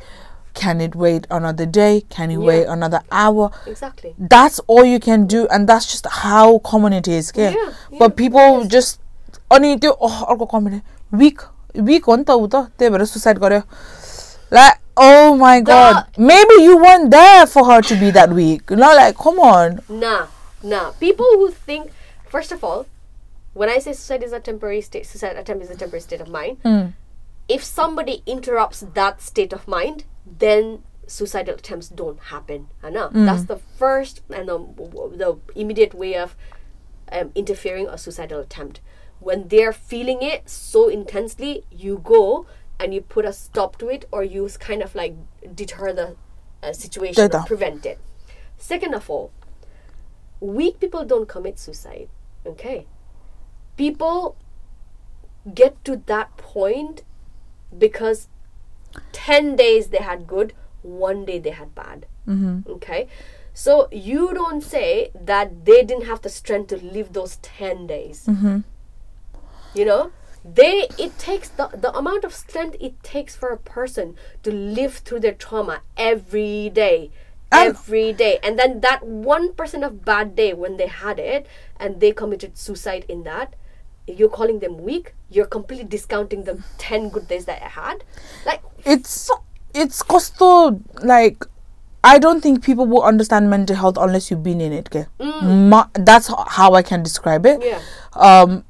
[0.54, 2.02] can it wait another day?
[2.10, 2.72] Can it wait Yeah.
[2.72, 3.50] another hour?
[3.66, 7.54] exactly that's all you can do and that's just how common it is के Yeah,
[7.90, 8.98] yeah, but people just
[9.52, 10.82] अनि त्यो अह, अर्को comment
[11.20, 11.40] weak
[11.90, 13.60] weak हो नि त ऊ त त्यही भएर सुसाइड गर्यो
[14.53, 18.75] like oh my god maybe you weren't there for her to be that weak you
[18.75, 20.27] know like come on Nah,
[20.61, 20.91] nah.
[20.91, 21.91] People who think,
[22.27, 22.87] first of all,
[23.53, 26.29] when I say suicide is a temporary state, suicide attempt is a temporary state of
[26.29, 26.57] mind.
[26.63, 26.87] Hmm.
[27.47, 32.67] If somebody interrupts that state of mind, then suicidal attempts don't happen.
[32.83, 33.25] Ah, I know hmm.
[33.25, 36.35] that's the first and the, the immediate way of
[37.11, 38.79] um, interfering a suicidal attempt.
[39.19, 42.45] When they're feeling it so intensely, you go
[42.83, 45.15] and you put a stop to it, or you kind of like
[45.55, 46.15] deter the
[46.61, 47.99] uh, situation or prevent it.
[48.57, 49.31] Second of all,
[50.39, 52.09] weak people don't commit suicide.
[52.45, 52.85] Okay,
[53.77, 54.35] people
[55.53, 57.03] get to that point
[57.77, 58.27] because
[59.11, 62.05] 10 days they had good, one day they had bad.
[62.27, 62.69] Mm-hmm.
[62.71, 63.07] Okay,
[63.53, 68.25] so you don't say that they didn't have the strength to live those 10 days.
[68.27, 68.59] Mm-hmm.
[69.73, 70.11] You know,
[70.45, 74.95] they it takes the, the amount of strength it takes for a person to live
[74.97, 77.11] through their trauma every day.
[77.51, 81.45] And- Every day, and then that one percent of bad day when they had it
[81.79, 83.53] and they committed suicide in that,
[84.07, 85.13] you're calling them weak.
[85.29, 88.03] You're completely discounting the ten good days that I had.
[88.43, 89.29] Like it's
[89.75, 91.45] it's costo like
[92.03, 94.89] I don't think people will understand mental health unless you've been in it.
[94.93, 95.05] Okay?
[95.19, 97.63] Ma- that's h- how I can describe it.
[97.63, 97.79] Yeah.
[98.13, 98.65] Um,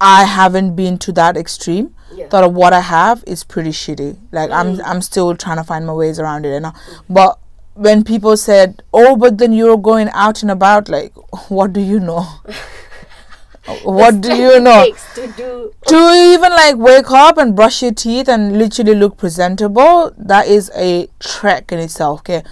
[0.00, 1.94] I haven't been to that extreme.
[2.14, 2.28] Yeah.
[2.28, 4.18] That what I have is pretty shitty.
[4.32, 4.82] Like I'm mm.
[4.84, 6.54] I'm still trying to find my ways around it.
[6.54, 6.72] You know?
[7.08, 7.38] But
[7.74, 11.12] when people said, "Oh, but then you're going out and about," like,
[11.48, 12.26] what do you know?
[13.82, 14.90] what do you know?
[15.14, 15.96] to do to
[16.32, 21.08] even like wake up and brush your teeth and literally look presentable that is a
[21.20, 22.42] trek in itself okay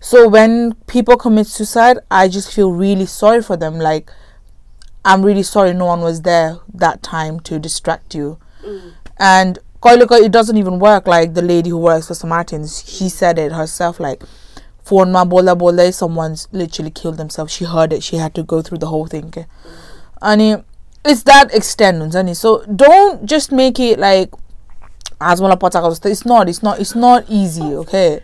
[0.00, 4.10] so when people commit suicide i just feel really sorry for them like
[5.04, 8.38] I'm really sorry no one was there that time to distract you.
[8.64, 8.92] Mm.
[9.18, 11.06] And Koiloko, it doesn't even work.
[11.06, 13.98] Like the lady who works for Samaritans, she said it herself.
[13.98, 14.22] Like,
[14.84, 17.52] for Bola Bola, someone's literally killed themselves.
[17.52, 18.02] She heard it.
[18.02, 19.30] She had to go through the whole thing.
[19.30, 19.46] Mm.
[20.22, 20.64] And
[21.04, 22.14] it's that extent.
[22.36, 24.32] So don't just make it like
[25.20, 26.04] as Asmola Potagos.
[26.04, 28.20] It's not, it's not, it's not easy, okay?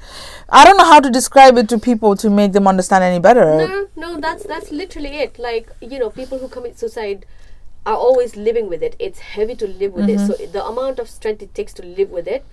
[0.48, 3.44] I don't know how to describe it to people to make them understand any better.
[3.44, 5.38] No, no, that's that's literally it.
[5.38, 7.26] Like, you know, people who commit suicide
[7.84, 8.96] are always living with it.
[8.98, 10.32] It's heavy to live with mm-hmm.
[10.32, 10.38] it.
[10.38, 12.44] So the amount of strength it takes to live with it,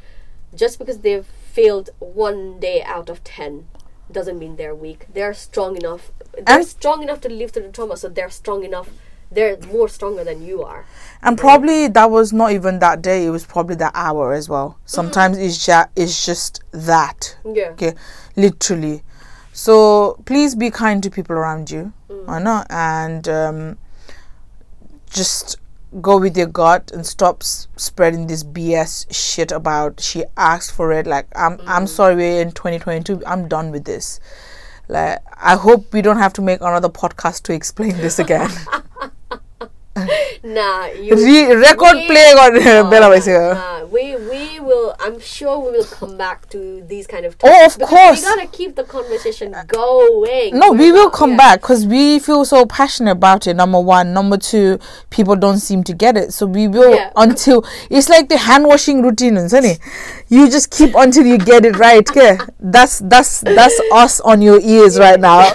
[0.53, 3.67] just because they've failed one day out of ten
[4.11, 5.07] doesn't mean they're weak.
[5.13, 6.11] They're strong enough.
[6.33, 8.89] They're and strong enough to live through the trauma, so they're strong enough
[9.35, 10.85] they're more stronger than you are.
[11.21, 14.77] and probably that was not even that day it was probably that hour as well
[14.85, 17.69] sometimes it's just it's just that Yeah.
[17.75, 17.93] okay
[18.35, 19.03] literally
[19.53, 19.75] so
[20.25, 21.93] please be kind to people around you
[22.27, 23.77] I know and um,
[25.09, 25.57] just
[26.01, 30.91] go with your gut and stop s- spreading this BS shit about she asked for
[30.91, 31.05] it.
[31.07, 33.21] Like I'm I'm sorry we're in 2022.
[33.25, 34.19] I'm done with this.
[34.87, 38.49] Like I hope we don't have to make another podcast to explain this again.
[40.43, 41.15] Nah, you.
[41.15, 43.85] Re- record we- play on Oh, Bella nah, nah.
[43.85, 44.95] We we will.
[44.99, 47.35] I'm sure we will come back to these kind of.
[47.43, 48.21] Oh, of course.
[48.21, 50.57] We gotta keep the conversation going.
[50.57, 51.37] No, We're will come yeah.
[51.37, 53.55] back because we feel so passionate about it.
[53.55, 57.11] Number one, number two, people don't seem to get it, so we will Yeah.
[57.15, 59.79] until it's like the hand washing routine, isn't it?
[60.27, 62.07] You just keep until you get it right.
[62.09, 65.51] Okay, that's that's that's us on your ears right now.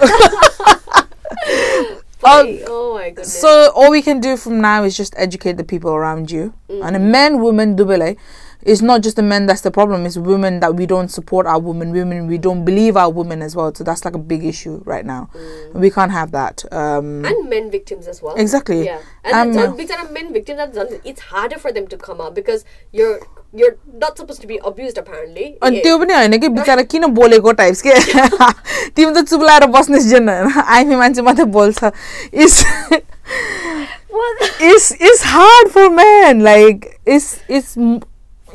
[2.21, 2.61] Funny.
[2.67, 3.39] oh my goodness.
[3.41, 6.95] so all we can do from now is just educate the people around you, and
[6.95, 8.17] a men, women, dubele.
[8.63, 10.05] It's not just the men that's the problem.
[10.05, 11.91] It's women that we don't support our women.
[11.91, 13.73] Women we don't believe our women as well.
[13.73, 15.29] So that's like a big issue right now.
[15.73, 16.63] We can't have that.
[16.71, 18.35] Um, and men victims as well.
[18.35, 18.85] Exactly.
[18.85, 23.21] Yeah, and Um, because men victims, it's harder for them to come out because you're
[23.60, 25.44] you're not supposed to be abused apparently.
[25.62, 25.82] अनि Yeah.
[25.84, 27.92] त्यो पनि होइन कि बिचरा किन बोलेको types के
[28.96, 30.28] तिमी त चुप्लाएर बस्ने जेन
[30.64, 31.84] आइमी मान्छे मात्रै बोल्छ
[32.34, 32.64] it's
[34.16, 34.42] What?
[34.66, 36.84] it's it's hard for men like
[37.14, 37.72] it's it's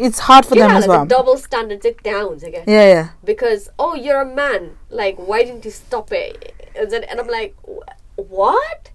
[0.06, 2.64] it's hard for yeah, them as like well the double standards it downs again.
[2.76, 4.72] yeah yeah Because oh, you're a man.
[5.02, 6.53] Like, why didn't you stop it?
[6.76, 8.90] And, then, and I'm like, "Wh- what?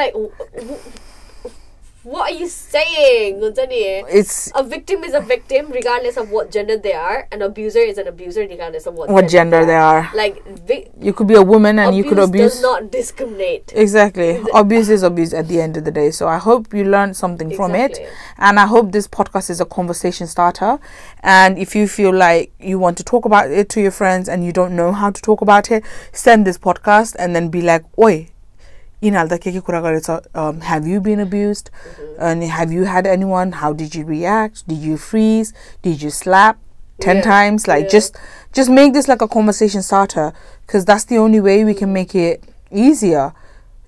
[0.00, 0.86] like, wh- wh-
[2.03, 3.39] what are you saying?
[3.41, 7.27] It's A victim is a victim regardless of what gender they are.
[7.31, 11.13] An abuser is an abuser regardless of what, what gender they are Like, vi- you
[11.13, 13.71] could be a woman and you could abuse does not discriminate.
[13.75, 14.41] Exactly.
[14.53, 16.11] Abuse is abuse at the end of the day.
[16.11, 17.99] So I hope you learned something from it.
[18.37, 20.79] And I hope this podcast is a conversation starter.
[21.21, 24.45] And if you feel like you want to talk about it to your friends and
[24.45, 27.83] you don't know how to talk about it, send this podcast and then be like,
[27.97, 28.29] Oi,
[29.04, 31.70] यिनीहरूले के के कुरा गरेछ um, have you been abused
[32.18, 35.52] and have you had anyone how did you react did you freeze
[35.82, 36.56] did you slap
[37.00, 37.90] 10 Yeah, times like yeah.
[37.96, 38.16] just
[38.52, 40.32] just make this like a conversation starter
[40.66, 42.42] because that's the only way we can make it
[42.72, 43.32] easier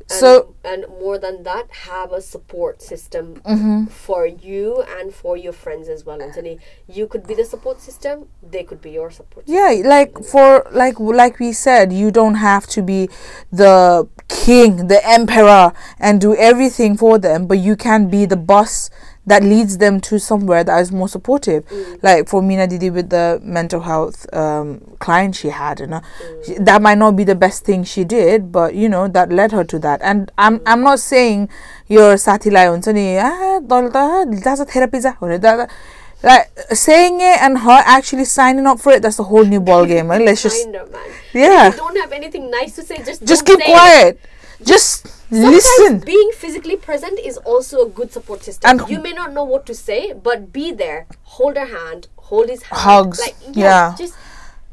[0.08, 3.86] And, so and more than that, have a support system Mm-hmm.
[3.86, 6.22] for you and for your friends as well.
[6.22, 9.48] Anthony, you could be the support system; they could be your support.
[9.48, 9.56] system.
[9.64, 13.10] yeah like for like like we said you don't have to be
[13.52, 18.90] the king the emperor and do everything for them but you can be the boss
[19.28, 21.66] that leads them to somewhere that is more supportive.
[21.68, 22.04] Mm.
[22.04, 26.02] Like for Mina Didi with the mental health um, client she had, you know,
[26.48, 26.66] mm.
[26.66, 29.64] that might not be the best thing she did, but you know that led her
[29.64, 30.02] to that.
[30.02, 30.64] And I'm mm.
[30.66, 31.50] I'm not saying
[31.88, 33.16] your sathilai huncha ni
[34.40, 35.00] that's a therapy
[36.24, 39.86] like saying it and her actually signing up for it that's a whole new ball
[39.86, 40.26] game right?
[40.26, 40.68] let's just
[41.34, 44.66] yeah if you don't have anything nice to say just just keep quiet it.
[44.66, 46.00] just Listen.
[46.00, 48.80] Being physically present is also a good support system.
[48.80, 51.08] And you may not know what to say, but be there.
[51.24, 52.08] Hold her hand.
[52.18, 52.82] Hold his hand.
[52.82, 53.20] Hugs.
[53.20, 53.64] Like, yeah.
[53.64, 53.96] yeah.
[53.98, 54.16] Just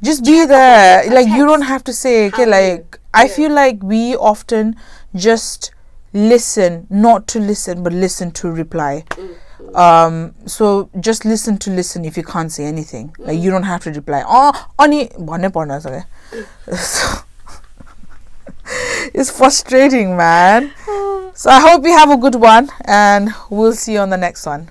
[0.02, 1.08] just be there.
[1.10, 2.26] Like you don't have to say.
[2.28, 2.46] Okay.
[2.46, 4.76] Like I feel like we often
[5.14, 5.72] just
[6.12, 9.04] listen, not to listen, but listen to reply.
[9.10, 9.36] Mm.
[9.74, 13.08] Um, so just listen to listen if you can't say anything.
[13.10, 13.26] mm.
[13.26, 13.52] Like you mm.
[13.52, 14.22] don't have to reply.
[14.26, 16.04] Oh, ani bhanne parna
[19.15, 20.73] it's frustrating man.
[21.35, 24.44] So i hope you have a good one and we'll see you on the next
[24.44, 24.70] one